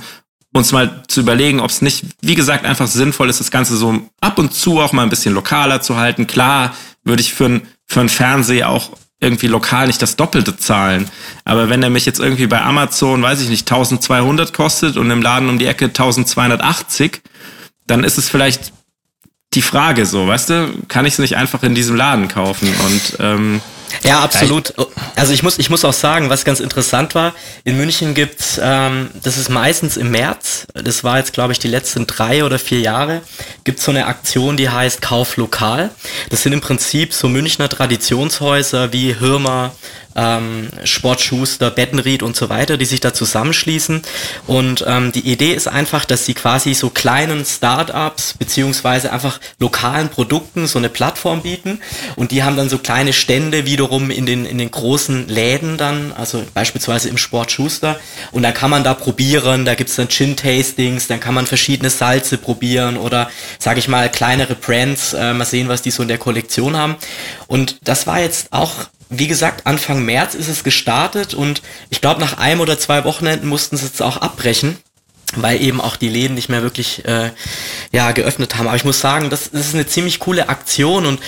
[0.54, 4.00] uns mal zu überlegen, ob es nicht, wie gesagt, einfach sinnvoll ist, das Ganze so
[4.22, 6.28] ab und zu auch mal ein bisschen lokaler zu halten.
[6.28, 11.10] Klar, würde ich für ein, für Fernseher auch irgendwie lokal nicht das Doppelte zahlen.
[11.46, 15.22] Aber wenn er mich jetzt irgendwie bei Amazon, weiß ich nicht, 1200 kostet und im
[15.22, 17.22] Laden um die Ecke 1280,
[17.88, 18.74] dann ist es vielleicht
[19.54, 22.68] die Frage so, weißt du, kann ich es nicht einfach in diesem Laden kaufen?
[22.68, 23.62] Und ähm,
[24.04, 24.74] ja, absolut.
[25.16, 27.34] Also ich muss, ich muss auch sagen, was ganz interessant war,
[27.64, 31.68] in München gibt's, ähm, das ist meistens im März, das war jetzt glaube ich die
[31.68, 33.22] letzten drei oder vier Jahre,
[33.64, 35.92] gibt's so eine Aktion, die heißt Kauf lokal.
[36.30, 39.74] Das sind im Prinzip so Münchner Traditionshäuser wie Hirmer,
[40.16, 44.02] ähm, Sportschuster, Bettenried und so weiter, die sich da zusammenschließen.
[44.48, 50.10] Und ähm, die Idee ist einfach, dass sie quasi so kleinen Startups beziehungsweise einfach lokalen
[50.10, 51.80] Produkten so eine Plattform bieten.
[52.16, 56.14] Und die haben dann so kleine Stände wiederum in den, in den großen Läden dann,
[56.14, 58.00] also beispielsweise im Sportschuster.
[58.32, 62.38] Und dann kann man da probieren, da gibt's dann Gin-Tastings, dann kann man verschiedene Salze
[62.38, 66.18] probieren oder, sage ich mal, kleinere Brands, äh, mal sehen, was die so in der
[66.18, 66.96] Kollektion haben.
[67.48, 68.72] Und das war jetzt auch
[69.20, 73.48] wie gesagt, Anfang März ist es gestartet und ich glaube, nach einem oder zwei Wochenenden
[73.48, 74.78] mussten sie es auch abbrechen,
[75.36, 77.32] weil eben auch die Läden nicht mehr wirklich äh,
[77.92, 78.68] ja, geöffnet haben.
[78.68, 81.20] Aber ich muss sagen, das, das ist eine ziemlich coole Aktion und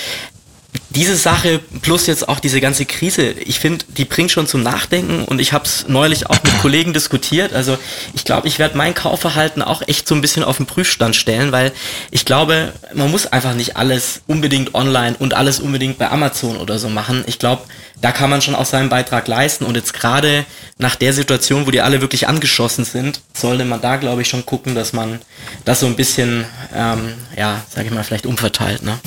[0.90, 5.26] diese Sache plus jetzt auch diese ganze Krise, ich finde, die bringt schon zum Nachdenken
[5.26, 7.54] und ich habe es neulich auch mit Kollegen diskutiert.
[7.54, 7.78] Also
[8.14, 11.52] ich glaube, ich werde mein Kaufverhalten auch echt so ein bisschen auf den Prüfstand stellen,
[11.52, 11.74] weil
[12.12, 16.80] ich glaube, man muss einfach nicht alles unbedingt online und alles unbedingt bei Amazon oder
[16.80, 17.24] so machen.
[17.28, 17.64] Ich glaube,
[18.02, 20.46] da kann man schon auch seinen Beitrag leisten und jetzt gerade
[20.78, 24.46] nach der Situation, wo die alle wirklich angeschossen sind, sollte man da, glaube ich, schon
[24.46, 25.20] gucken, dass man
[25.66, 28.84] das so ein bisschen, ähm, ja, sage ich mal, vielleicht umverteilt.
[28.84, 29.00] Ne?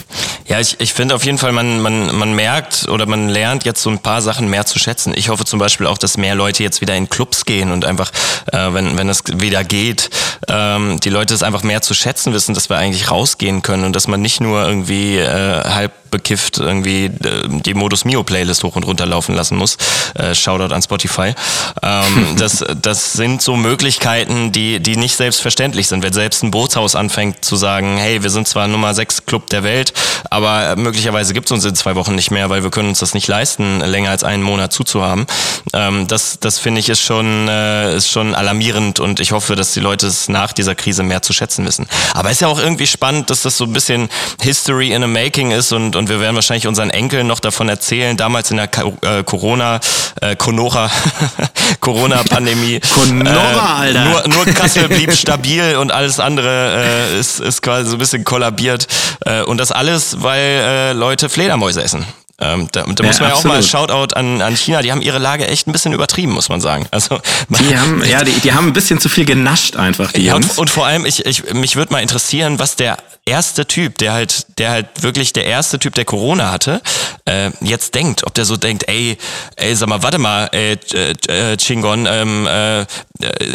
[0.46, 3.82] Ja, ich, ich finde auf jeden Fall, man, man, man merkt oder man lernt jetzt
[3.82, 5.12] so ein paar Sachen mehr zu schätzen.
[5.16, 8.10] Ich hoffe zum Beispiel auch, dass mehr Leute jetzt wieder in Clubs gehen und einfach,
[8.52, 10.10] äh, wenn, wenn es wieder geht,
[10.48, 13.94] ähm, die Leute es einfach mehr zu schätzen wissen, dass wir eigentlich rausgehen können und
[13.94, 17.10] dass man nicht nur irgendwie äh, halb bekifft irgendwie äh,
[17.48, 19.76] die Modus Mio Playlist hoch und runter laufen lassen muss.
[20.14, 21.34] Äh, Shoutout an Spotify.
[21.82, 26.02] Ähm, das, das sind so Möglichkeiten, die, die nicht selbstverständlich sind.
[26.02, 29.62] Wenn selbst ein Bootshaus anfängt zu sagen, hey, wir sind zwar Nummer 6 Club der
[29.62, 29.92] Welt,
[30.30, 33.14] aber möglicherweise gibt es uns in zwei Wochen nicht mehr, weil wir können uns das
[33.14, 35.26] nicht leisten, länger als einen Monat zuzuhaben.
[35.72, 39.72] Ähm, das das finde ich ist schon, äh, ist schon alarmierend und ich hoffe, dass
[39.72, 41.86] die Leute es nach dieser Krise mehr zu schätzen wissen.
[42.14, 44.08] Aber ist ja auch irgendwie spannend, dass das so ein bisschen
[44.42, 48.16] History in a Making ist und, und wir werden wahrscheinlich unseren Enkeln noch davon erzählen,
[48.16, 48.70] damals in der
[49.02, 49.80] äh, Corona,
[50.22, 50.90] äh, Conora,
[51.80, 52.80] Corona-Pandemie.
[52.94, 54.04] Conora, äh, Alter.
[54.04, 58.24] Nur, nur Kassel blieb stabil und alles andere äh, ist, ist quasi so ein bisschen
[58.24, 58.88] kollabiert.
[59.26, 62.06] Äh, und das alles, weil äh, Leute Fledermäuse essen.
[62.40, 63.62] Ähm, da da Ja, muss man ja auch mal.
[63.62, 66.86] Shoutout an, an China, die haben ihre Lage echt ein bisschen übertrieben, muss man sagen.
[66.90, 70.34] Also Die haben, ja, die, die haben ein bisschen zu viel genascht einfach, die ja,
[70.34, 74.12] und, und vor allem, ich, ich, mich würde mal interessieren, was der erste Typ, der
[74.12, 76.80] halt, der halt wirklich der erste Typ, der Corona hatte,
[77.26, 78.26] äh, jetzt denkt.
[78.26, 79.16] Ob der so denkt, ey,
[79.56, 82.86] ey, sag mal, warte mal, äh, äh, Chingon, ähm, äh,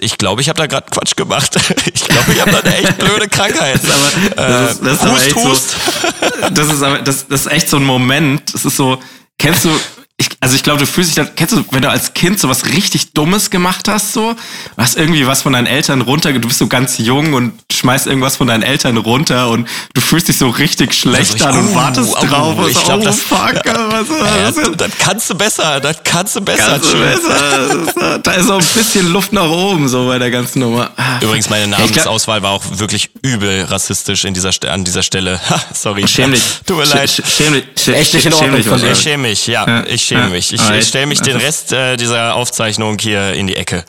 [0.01, 1.55] ich glaube, ich habe da gerade Quatsch gemacht.
[1.93, 3.81] ich glaube, ich habe da eine echt blöde Krankheit.
[4.37, 5.69] aber, das ist, das ist aber Hust, echt Hust.
[5.71, 8.97] so, das ist aber, das, das ist echt so ein Moment, das ist so,
[9.37, 9.69] kennst du,
[10.17, 12.47] ich, also ich glaube, du fühlst dich dann, kennst du, wenn du als Kind so
[12.47, 14.37] was richtig Dummes gemacht hast, so, du
[14.81, 18.37] hast irgendwie was von deinen Eltern runter, du bist so ganz jung und schmeißt irgendwas
[18.37, 21.71] von deinen Eltern runter und du fühlst dich so richtig schlecht Also ich- an und
[21.71, 24.75] oh, wartest oh, drauf und ich so, glaub, oh das- fuck, was, Ja, was, du,
[24.75, 26.79] das kannst du besser, das kannst du besser.
[26.79, 28.19] Kannst du besser.
[28.19, 30.91] Da ist so ein bisschen Luft nach oben, so bei der ganzen Nummer.
[31.21, 35.41] Übrigens, meine Namensauswahl war auch wirklich übel rassistisch in dieser, an dieser Stelle.
[35.49, 36.07] Ha, sorry.
[36.07, 36.41] Schäm dich.
[36.65, 37.09] Tut mir leid.
[37.09, 37.65] sch- Schäm dich.
[37.87, 38.87] Echt nicht in schäm Ordnung dich, von was dir.
[38.87, 38.97] soll's.
[38.99, 40.29] Ich schäme mich, ja, Ja, ich schäme ja.
[40.29, 40.53] mich.
[40.53, 43.83] Ich, Aber ich stelle mich den Rest äh, dieser Aufzeichnung hier in die Ecke.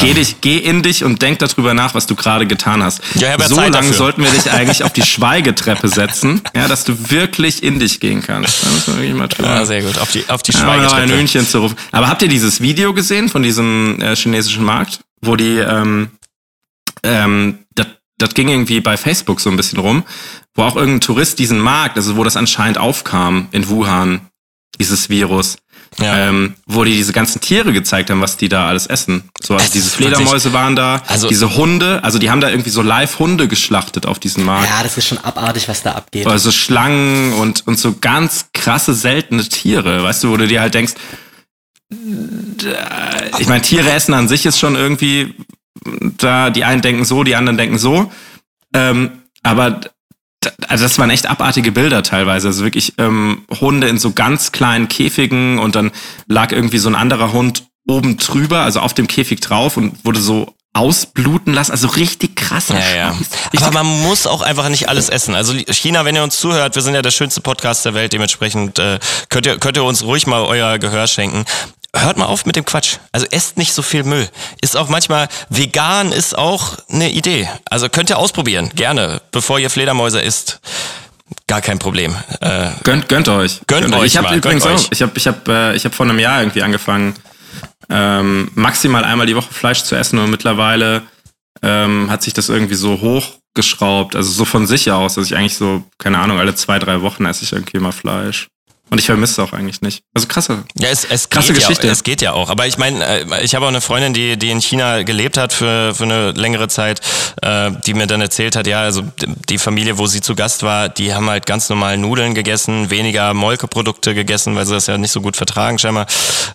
[0.00, 3.00] Geh, dich, geh in dich und denk darüber nach, was du gerade getan hast.
[3.14, 3.94] Ja, ja so Zeit lange dafür.
[3.94, 8.22] sollten wir dich eigentlich auf die Schweigetreppe setzen, ja, dass du wirklich in dich gehen
[8.22, 8.64] kannst.
[8.64, 9.48] Da müssen wir wirklich mal drüber.
[9.48, 9.98] Ja, sehr gut.
[9.98, 11.18] Auf die, auf die Ja, aber noch ein Schweigetreppe.
[11.18, 11.76] Hühnchen zu rufen.
[11.92, 16.10] Aber habt ihr dieses Video gesehen von diesem äh, chinesischen Markt, wo die, ähm,
[17.02, 17.86] ähm, das,
[18.18, 20.04] das ging irgendwie bei Facebook so ein bisschen rum,
[20.54, 24.27] wo auch irgendein Tourist diesen Markt, also wo das anscheinend aufkam in Wuhan,
[24.80, 25.56] dieses Virus,
[25.98, 26.28] Ja.
[26.28, 29.28] ähm, wo die diese ganzen Tiere gezeigt haben, was die da alles essen.
[29.42, 32.70] So, also Es diese Fledermäuse waren da, Also- diese Hunde, also die haben da irgendwie
[32.70, 34.68] so Live-Hunde geschlachtet auf diesem Markt.
[34.68, 36.26] Ja, das ist schon abartig, was da abgeht.
[36.26, 40.74] Also Schlangen und, und so ganz krasse, seltene Tiere, weißt du, wo du dir halt
[40.74, 40.92] denkst,
[41.90, 45.34] da- ich meine, Tiere essen an sich ist schon irgendwie,
[46.18, 48.12] da, die einen denken so, die anderen denken so,
[48.74, 49.10] ähm,
[49.42, 49.80] aber
[50.68, 54.88] also das waren echt abartige Bilder teilweise, also wirklich ähm, Hunde in so ganz kleinen
[54.88, 55.90] Käfigen und dann
[56.26, 60.20] lag irgendwie so ein anderer Hund oben drüber, also auf dem Käfig drauf und wurde
[60.20, 62.68] so ausbluten lassen, also richtig krass.
[62.68, 63.18] Ja, ja.
[63.62, 65.34] Aber man muss auch einfach nicht alles essen.
[65.34, 68.78] Also China, wenn ihr uns zuhört, wir sind ja der schönste Podcast der Welt, dementsprechend
[68.78, 71.44] äh, könnt, ihr, könnt ihr uns ruhig mal euer Gehör schenken.
[71.96, 72.98] Hört mal auf mit dem Quatsch.
[73.12, 74.28] Also esst nicht so viel Müll.
[74.60, 77.48] Ist auch manchmal, vegan ist auch eine Idee.
[77.70, 80.60] Also könnt ihr ausprobieren, gerne, bevor ihr Fledermäuse isst.
[81.46, 82.14] Gar kein Problem.
[82.40, 83.60] Äh, Gönnt, gönnt euch.
[83.66, 86.06] Gönnt euch Ich habe übrigens gönnt auch, ich habe ich hab, äh, ich hab vor
[86.06, 87.14] einem Jahr irgendwie angefangen,
[87.90, 91.02] ähm, maximal einmal die Woche Fleisch zu essen und mittlerweile
[91.62, 95.56] ähm, hat sich das irgendwie so hochgeschraubt, also so von sich aus, dass ich eigentlich
[95.56, 98.48] so, keine Ahnung, alle zwei, drei Wochen esse ich irgendwie mal Fleisch.
[98.90, 100.02] Und ich vermisse es auch eigentlich nicht.
[100.14, 100.64] Also krasse.
[100.78, 101.86] Ja, es, es Krasse geht Geschichte.
[101.86, 102.48] Ja, es geht ja auch.
[102.48, 105.52] Aber ich meine, äh, ich habe auch eine Freundin, die, die in China gelebt hat
[105.52, 107.00] für, für eine längere Zeit,
[107.42, 109.02] äh, die mir dann erzählt hat, ja, also
[109.48, 113.34] die Familie, wo sie zu Gast war, die haben halt ganz normal Nudeln gegessen, weniger
[113.34, 116.06] Molkeprodukte gegessen, weil sie das ja nicht so gut vertragen, scheinbar.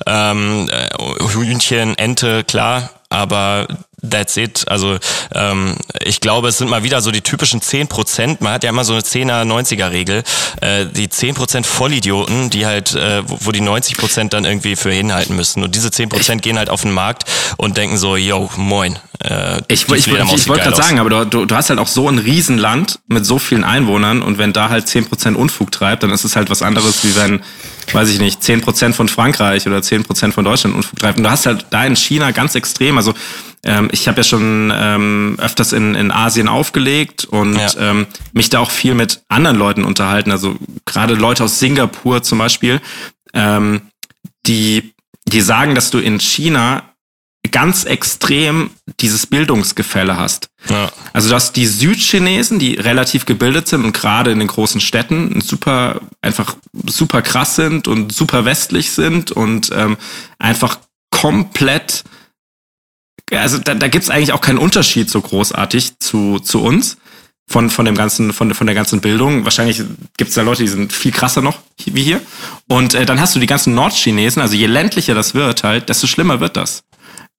[0.08, 0.90] Ähm, äh,
[1.34, 3.68] Hühnchen, Ente, klar, aber
[4.08, 4.66] that's it.
[4.68, 4.97] Also
[5.34, 8.38] ähm, ich glaube, es sind mal wieder so die typischen 10%.
[8.39, 10.24] Man hat ja immer so eine 10er, 90er Regel.
[10.62, 15.36] Äh, die 10% Vollidioten, die halt, äh, wo, wo die 90% dann irgendwie für hinhalten
[15.36, 15.64] müssen.
[15.64, 17.24] Und diese 10% gehen halt auf den Markt
[17.58, 18.99] und denken so, yo, moin.
[19.24, 21.88] Äh, Ich, ich, ich, ich wollte gerade sagen, aber du, du, du hast halt auch
[21.88, 26.12] so ein Riesenland mit so vielen Einwohnern und wenn da halt 10% Unfug treibt, dann
[26.12, 27.41] ist es halt was anderes, wie wenn,
[27.93, 31.18] weiß ich nicht, 10% von Frankreich oder 10% von Deutschland Unfug treibt.
[31.18, 33.14] Und du hast halt da in China ganz extrem, also
[33.66, 37.70] ähm, ich habe ja schon ähm, öfters in, in Asien aufgelegt und Ja.
[37.78, 40.55] ähm, mich da auch viel mit anderen Leuten unterhalten, also
[40.86, 42.82] gerade Leute aus Singapur zum Beispiel,
[43.34, 43.82] ähm,
[44.45, 44.93] die,
[45.26, 46.84] die sagen, dass du in China
[47.51, 50.47] ganz extrem dieses Bildungsgefälle hast.
[50.70, 50.89] Ja.
[51.11, 55.99] Also dass die Südchinesen, die relativ gebildet sind und gerade in den großen Städten super
[56.22, 56.55] einfach
[56.88, 59.97] super krass sind und super westlich sind und ähm,
[60.39, 60.80] einfach
[61.11, 62.03] komplett
[63.32, 66.98] also da, da gibt es eigentlich auch keinen Unterschied so großartig zu, zu uns
[67.48, 69.44] von, von dem ganzen, von, von der ganzen Bildung.
[69.44, 69.82] Wahrscheinlich
[70.18, 72.22] gibt es da Leute, die sind viel krasser noch wie hier.
[72.68, 76.08] Und äh, dann hast du die ganzen Nordchinesen, also je ländlicher das wird halt, desto
[76.08, 76.84] schlimmer wird das.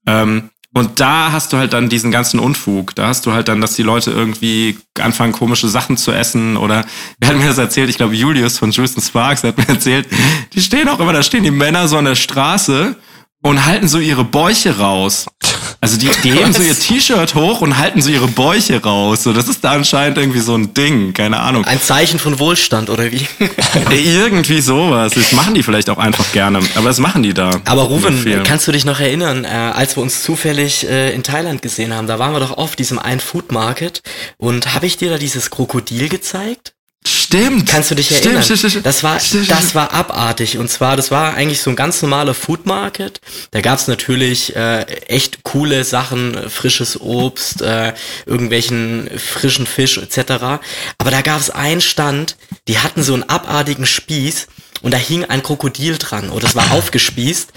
[0.06, 2.96] Ähm, und da hast du halt dann diesen ganzen Unfug.
[2.96, 6.56] Da hast du halt dann, dass die Leute irgendwie anfangen, komische Sachen zu essen.
[6.56, 6.84] Oder
[7.20, 7.88] wer hat mir das erzählt?
[7.90, 10.08] Ich glaube, Julius von Juice Sparks hat mir erzählt,
[10.52, 12.96] die stehen auch immer, da stehen die Männer so an der Straße
[13.44, 15.26] und halten so ihre Bäuche raus.
[15.80, 19.22] Also die, die heben so ihr T-Shirt hoch und halten so ihre Bäuche raus.
[19.22, 21.62] So, das ist da anscheinend irgendwie so ein Ding, keine Ahnung.
[21.66, 23.28] Ein Zeichen von Wohlstand, oder wie?
[23.90, 25.12] irgendwie sowas.
[25.12, 26.60] Das machen die vielleicht auch einfach gerne.
[26.74, 27.50] Aber das machen die da.
[27.66, 31.60] Aber Ruben, kannst du dich noch erinnern, äh, als wir uns zufällig äh, in Thailand
[31.60, 34.00] gesehen haben, da waren wir doch auf diesem einen Food Market
[34.38, 36.73] und habe ich dir da dieses Krokodil gezeigt?
[37.06, 37.68] Stimmt.
[37.68, 38.42] Kannst du dich Stimmt, erinnern?
[38.44, 38.86] stimmt, stimmt.
[38.86, 39.74] Das war, Stimmt, das stimmt.
[39.74, 40.56] war abartig.
[40.56, 43.20] Und zwar, das war eigentlich so ein ganz normaler Food Market.
[43.50, 47.92] Da gab's natürlich äh, echt coole Sachen, frisches Obst, äh,
[48.24, 50.60] irgendwelchen frischen Fisch etc.
[50.98, 52.36] Aber da gab's einen Stand,
[52.68, 54.46] die hatten so einen abartigen Spieß
[54.84, 57.48] und da hing ein Krokodil dran und das war aufgespießt.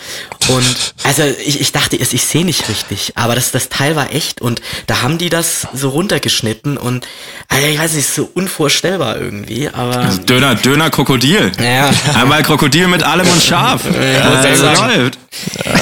[0.47, 4.11] Und also ich, ich dachte erst, ich sehe nicht richtig, aber das, das Teil war
[4.13, 7.05] echt und da haben die das so runtergeschnitten und
[7.49, 11.51] also ich weiß nicht, ist so unvorstellbar irgendwie, aber Also Döner, Döner, Krokodil.
[11.61, 11.89] Ja.
[12.15, 13.81] Einmal Krokodil mit allem und scharf.
[13.85, 14.79] Ja, gut.
[14.79, 15.17] läuft.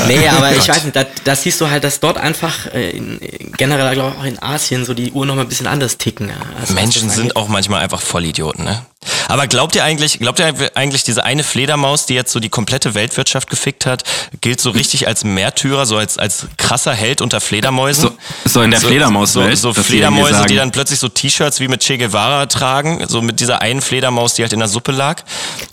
[0.08, 3.20] nee, aber ich weiß nicht, da, da siehst du halt, dass dort einfach äh, in,
[3.58, 6.30] generell, glaube ich, auch in Asien so die Uhren noch mal ein bisschen anders ticken.
[6.30, 8.86] ja, als- Menschen das sind auch manchmal einfach Vollidioten, ne?
[9.28, 12.94] Aber glaubt ihr eigentlich, glaubt ihr eigentlich, diese eine Fledermaus, die jetzt so die komplette
[12.94, 14.04] Weltwirtschaft gefickt hat,
[14.42, 18.04] gilt so richtig als Märtyrer, so als, als krasser Held unter Fledermäusen?
[18.04, 19.58] So, so in der Fledermauswelt.
[19.58, 23.40] So, so Fledermäuse, die dann plötzlich so T-Shirts wie mit Che Guevara tragen, so mit
[23.40, 25.22] dieser einen Fledermaus, die halt in der Suppe lag.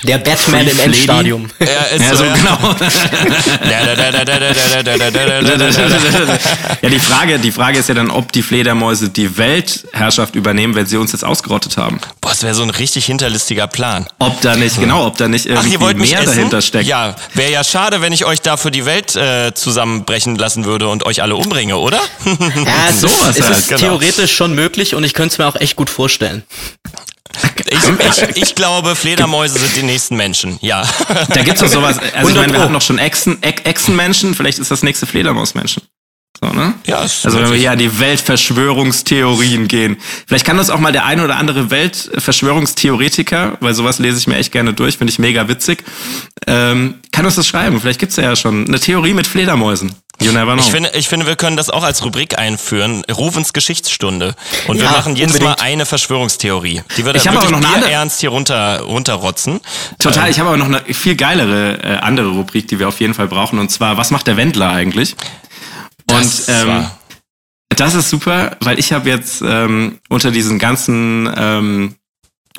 [0.03, 0.80] Der Batman Free im.
[0.80, 1.51] Endstadium.
[1.59, 2.37] Ja, ist Ja, so genau.
[2.37, 2.72] genau.
[6.83, 10.87] ja, die Frage, die Frage ist ja dann, ob die Fledermäuse die Weltherrschaft übernehmen, wenn
[10.87, 12.01] sie uns jetzt ausgerottet haben.
[12.20, 14.07] Boah, das wäre so ein richtig hinterlistiger Plan.
[14.18, 16.87] Ob da nicht, genau, ob da nicht Ach, irgendwie ihr wollt mich mehr dahinter steckt.
[16.87, 21.05] Ja, wäre ja schade, wenn ich euch dafür die Welt äh, zusammenbrechen lassen würde und
[21.07, 22.01] euch alle umbringe, oder?
[22.62, 23.81] Ja, es Sowas ist, es halt, ist genau.
[23.81, 26.43] theoretisch schon möglich und ich könnte es mir auch echt gut vorstellen.
[27.66, 30.59] Ich, ich, ich glaube, Fledermäuse sind die nächsten Menschen.
[30.61, 30.87] Ja.
[31.29, 34.59] Da gibt's doch sowas, also ich 100 meine, wir hatten noch schon Echsen, Echsenmenschen, vielleicht
[34.59, 35.83] ist das nächste Fledermausmenschen.
[36.45, 36.74] So, ne?
[36.86, 39.97] Ja, ist Also wenn wir hier an die Weltverschwörungstheorien gehen.
[40.26, 44.36] Vielleicht kann das auch mal der ein oder andere Weltverschwörungstheoretiker, weil sowas lese ich mir
[44.36, 45.84] echt gerne durch, finde ich mega witzig,
[46.49, 47.80] ähm, kann uns das schreiben.
[47.80, 49.95] Vielleicht gibt's ja schon eine Theorie mit Fledermäusen.
[50.20, 50.62] You never know.
[50.62, 53.03] Ich finde, ich finde, wir können das auch als Rubrik einführen.
[53.11, 54.34] Rufens Geschichtsstunde.
[54.68, 55.59] Und wir Ja, machen jedes unbedingt.
[55.59, 56.82] Mal eine Verschwörungstheorie.
[56.97, 59.61] Die wir Ich dann habe aber wirklich noch eine andere- ernst hier runter, runterrotzen.
[59.99, 63.14] Total, ich habe aber noch eine viel geilere äh, andere Rubrik, die wir auf jeden
[63.14, 63.59] Fall brauchen.
[63.59, 65.16] Und zwar, was macht der Wendler eigentlich?
[66.16, 66.86] Und Das ähm,
[67.76, 71.94] das ist super, weil ich habe jetzt ähm, unter diesen ganzen ähm,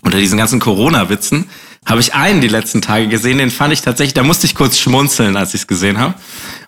[0.01, 1.49] unter diesen ganzen Corona-Witzen
[1.85, 4.77] habe ich einen die letzten Tage gesehen, den fand ich tatsächlich, da musste ich kurz
[4.77, 6.13] schmunzeln, als ich es gesehen habe.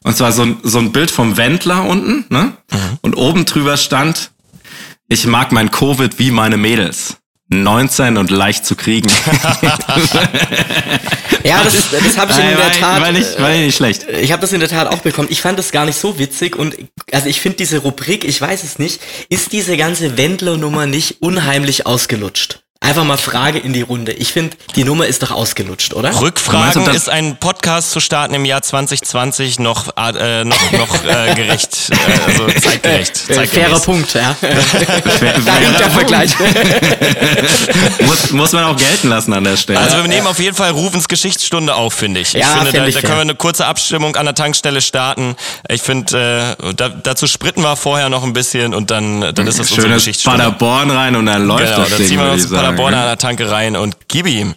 [0.03, 2.53] Und zwar so ein, so ein Bild vom Wendler unten, ne?
[3.01, 4.31] Und oben drüber stand,
[5.07, 7.17] ich mag mein Covid wie meine Mädels.
[7.49, 9.09] 19 und leicht zu kriegen.
[11.45, 13.01] Ja, das, das habe ich in der Tat.
[13.01, 14.07] War nicht, war nicht schlecht.
[14.09, 15.27] Ich habe das in der Tat auch bekommen.
[15.29, 16.75] Ich fand das gar nicht so witzig und
[17.11, 21.85] also ich finde diese Rubrik, ich weiß es nicht, ist diese ganze Wendler-Nummer nicht unheimlich
[21.85, 22.64] ausgelutscht?
[22.85, 24.11] Einfach mal Frage in die Runde.
[24.11, 26.19] Ich finde, die Nummer ist doch ausgelutscht, oder?
[26.21, 31.89] Rückfragen ist ein Podcast zu starten im Jahr 2020 noch, äh, noch, noch äh, gerecht,
[31.89, 31.95] äh,
[32.31, 33.23] also zeitgerecht.
[33.27, 33.49] Äh, zeitgemäß.
[33.49, 34.35] fairer Punkt, ja.
[34.41, 36.31] Da der Vergleich.
[38.01, 39.79] muss, muss man auch gelten lassen an der Stelle.
[39.79, 42.35] Also wir nehmen auf jeden Fall Rufens Geschichtsstunde auf, finde ich.
[42.35, 43.09] Ich Ja, finde, find da, ich da fair.
[43.09, 45.35] können wir eine kurze Abstimmung an der Tankstelle starten.
[45.69, 49.57] Ich finde, äh, da, dazu spritten wir vorher noch ein bisschen und dann, dann ist
[49.59, 50.37] das unsere Schönes Geschichtsstunde.
[50.37, 52.74] Paderborn rein und dann läuft Genau, das Ding, ziehen wir würde ich sagen.
[52.75, 54.55] Paderborn an der Tanke rein und gib ihm.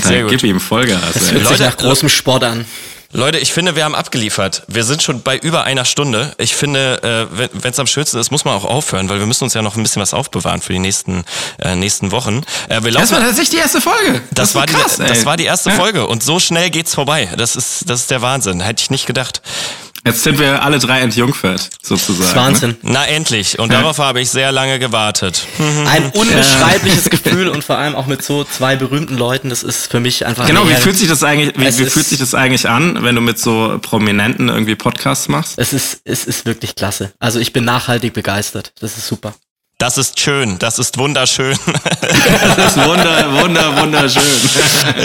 [0.00, 0.30] Sehr gut.
[0.30, 1.00] gib ihm Vollgas.
[1.14, 1.20] ey.
[1.20, 2.64] Hört sich Leute, nach großem Sport an.
[3.12, 4.62] Leute, ich finde, wir haben abgeliefert.
[4.68, 6.32] Wir sind schon bei über einer Stunde.
[6.38, 9.42] Ich finde, äh, wenn es am schönsten ist, muss man auch aufhören, weil wir müssen
[9.42, 11.24] uns ja noch ein bisschen was aufbewahren für die nächsten,
[11.58, 12.42] äh, nächsten Wochen.
[12.68, 14.22] Äh, wir Das laufen, war tatsächlich die erste Folge.
[14.30, 15.08] das, ist war krass, die, ey.
[15.08, 15.76] das war die erste Ja.
[15.76, 17.28] Folge und so schnell geht's vorbei.
[17.36, 18.60] Das ist, das ist der Wahnsinn.
[18.60, 19.42] Hätte ich nicht gedacht.
[20.06, 22.28] Jetzt sind wir alle drei entjungfert, sozusagen.
[22.28, 22.76] Ist Wahnsinn.
[22.82, 23.58] Na endlich.
[23.58, 25.46] Und darauf habe ich sehr lange gewartet.
[25.86, 29.50] Ein unbeschreibliches Gefühl und vor allem auch mit so zwei berühmten Leuten.
[29.50, 30.44] Das ist für mich einfach.
[30.44, 30.54] Ne?
[30.54, 33.20] Genau, wie fühlt sich das eigentlich, wie, wie fühlt sich das eigentlich an, wenn du
[33.20, 35.54] mit so Prominenten irgendwie Podcasts machst?
[35.58, 37.12] Es ist, es ist wirklich klasse.
[37.18, 38.72] Also ich bin nachhaltig begeistert.
[38.80, 39.34] Das ist super.
[39.80, 40.58] Das ist schön.
[40.58, 41.58] Das ist wunderschön.
[42.56, 44.22] Das ist wunder, wunder, wunderschön.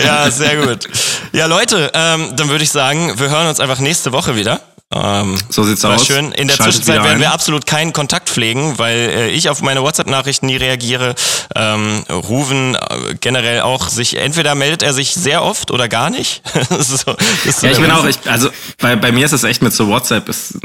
[0.04, 0.88] ja, sehr gut.
[1.32, 4.60] Ja, Leute, ähm, dann würde ich sagen, wir hören uns einfach nächste Woche wieder.
[4.94, 6.06] Ähm, So sieht's aus.
[6.06, 6.32] schön.
[6.32, 9.82] In der Schaltet Zwischenzeit werden wir absolut keinen Kontakt pflegen, weil äh, ich auf meine
[9.82, 11.16] WhatsApp-Nachrichten nie reagiere.
[11.56, 16.42] Ähm, Ruven äh, generell auch sich, entweder meldet er sich sehr oft oder gar nicht.
[16.70, 17.16] So, so
[17.62, 18.50] Ja, ich bin auch, ich, also
[18.80, 20.56] bei, bei mir ist es echt mit so WhatsApp ist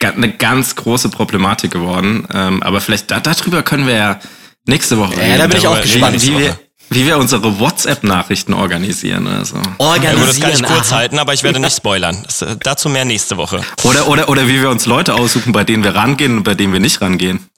[0.00, 2.26] eine ganz große Problematik geworden.
[2.32, 4.20] Ähm, aber vielleicht da, darüber können wir ja
[4.66, 6.22] nächste Woche Ja, da bin ich auch Darüber gespannt.
[6.22, 9.26] reden wie, wir, wie wir unsere WhatsApp-Nachrichten organisieren.
[9.26, 9.56] Also.
[9.56, 10.18] Ja, Organisieren.
[10.20, 10.96] gut, das kann ich kurz aha.
[10.96, 12.22] halten, aber ich werde nicht spoilern.
[12.24, 13.60] Das, äh, dazu mehr nächste Woche.
[13.82, 16.72] Oder, oder, oder wie wir uns Leute aussuchen, bei denen wir rangehen und bei denen
[16.72, 17.50] wir nicht rangehen.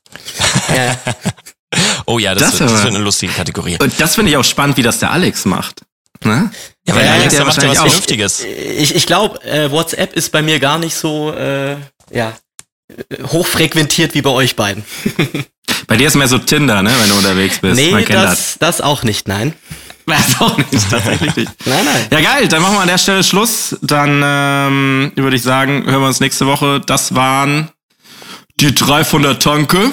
[0.75, 0.97] Ja.
[2.07, 3.79] Oh ja, das, Das wird, das wird eine lustige Kategorie.
[3.81, 5.81] Und das finde ich auch spannend, wie das der Alex macht.
[6.23, 6.51] Ne?
[6.87, 7.87] Ja, weil Ja, der Alex, der macht ja was auch.
[7.87, 8.45] Vernünftiges.
[8.45, 11.77] Ich, ich glaube, äh, WhatsApp ist bei mir gar nicht so äh,
[12.13, 12.33] ja,
[13.33, 14.85] hochfrequentiert wie bei euch beiden.
[15.87, 17.77] Bei dir ist mehr so Tinder, ne, wenn du unterwegs bist.
[17.77, 19.55] nee, Man kennt das, das auch nicht, nein.
[20.07, 20.41] das.
[20.41, 21.51] auch nicht, tatsächlich nicht.
[21.67, 22.07] Nein, nein.
[22.11, 23.75] Ja, geil, dann machen wir an der Stelle Schluss.
[23.81, 26.81] Dann ähm, würde ich sagen, hören wir uns nächste Woche.
[26.81, 27.71] Das waren
[28.61, 29.93] die drei von der Tanke.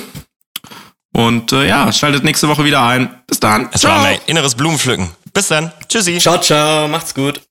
[1.13, 3.09] Und äh, ja, schaltet nächste Woche wieder ein.
[3.27, 3.69] Bis dann.
[3.71, 5.09] Es war mein inneres Blumenpflücken.
[5.33, 5.71] Bis dann.
[5.87, 6.17] Tschüssi.
[6.19, 7.41] Ciao, ciao, macht's gut.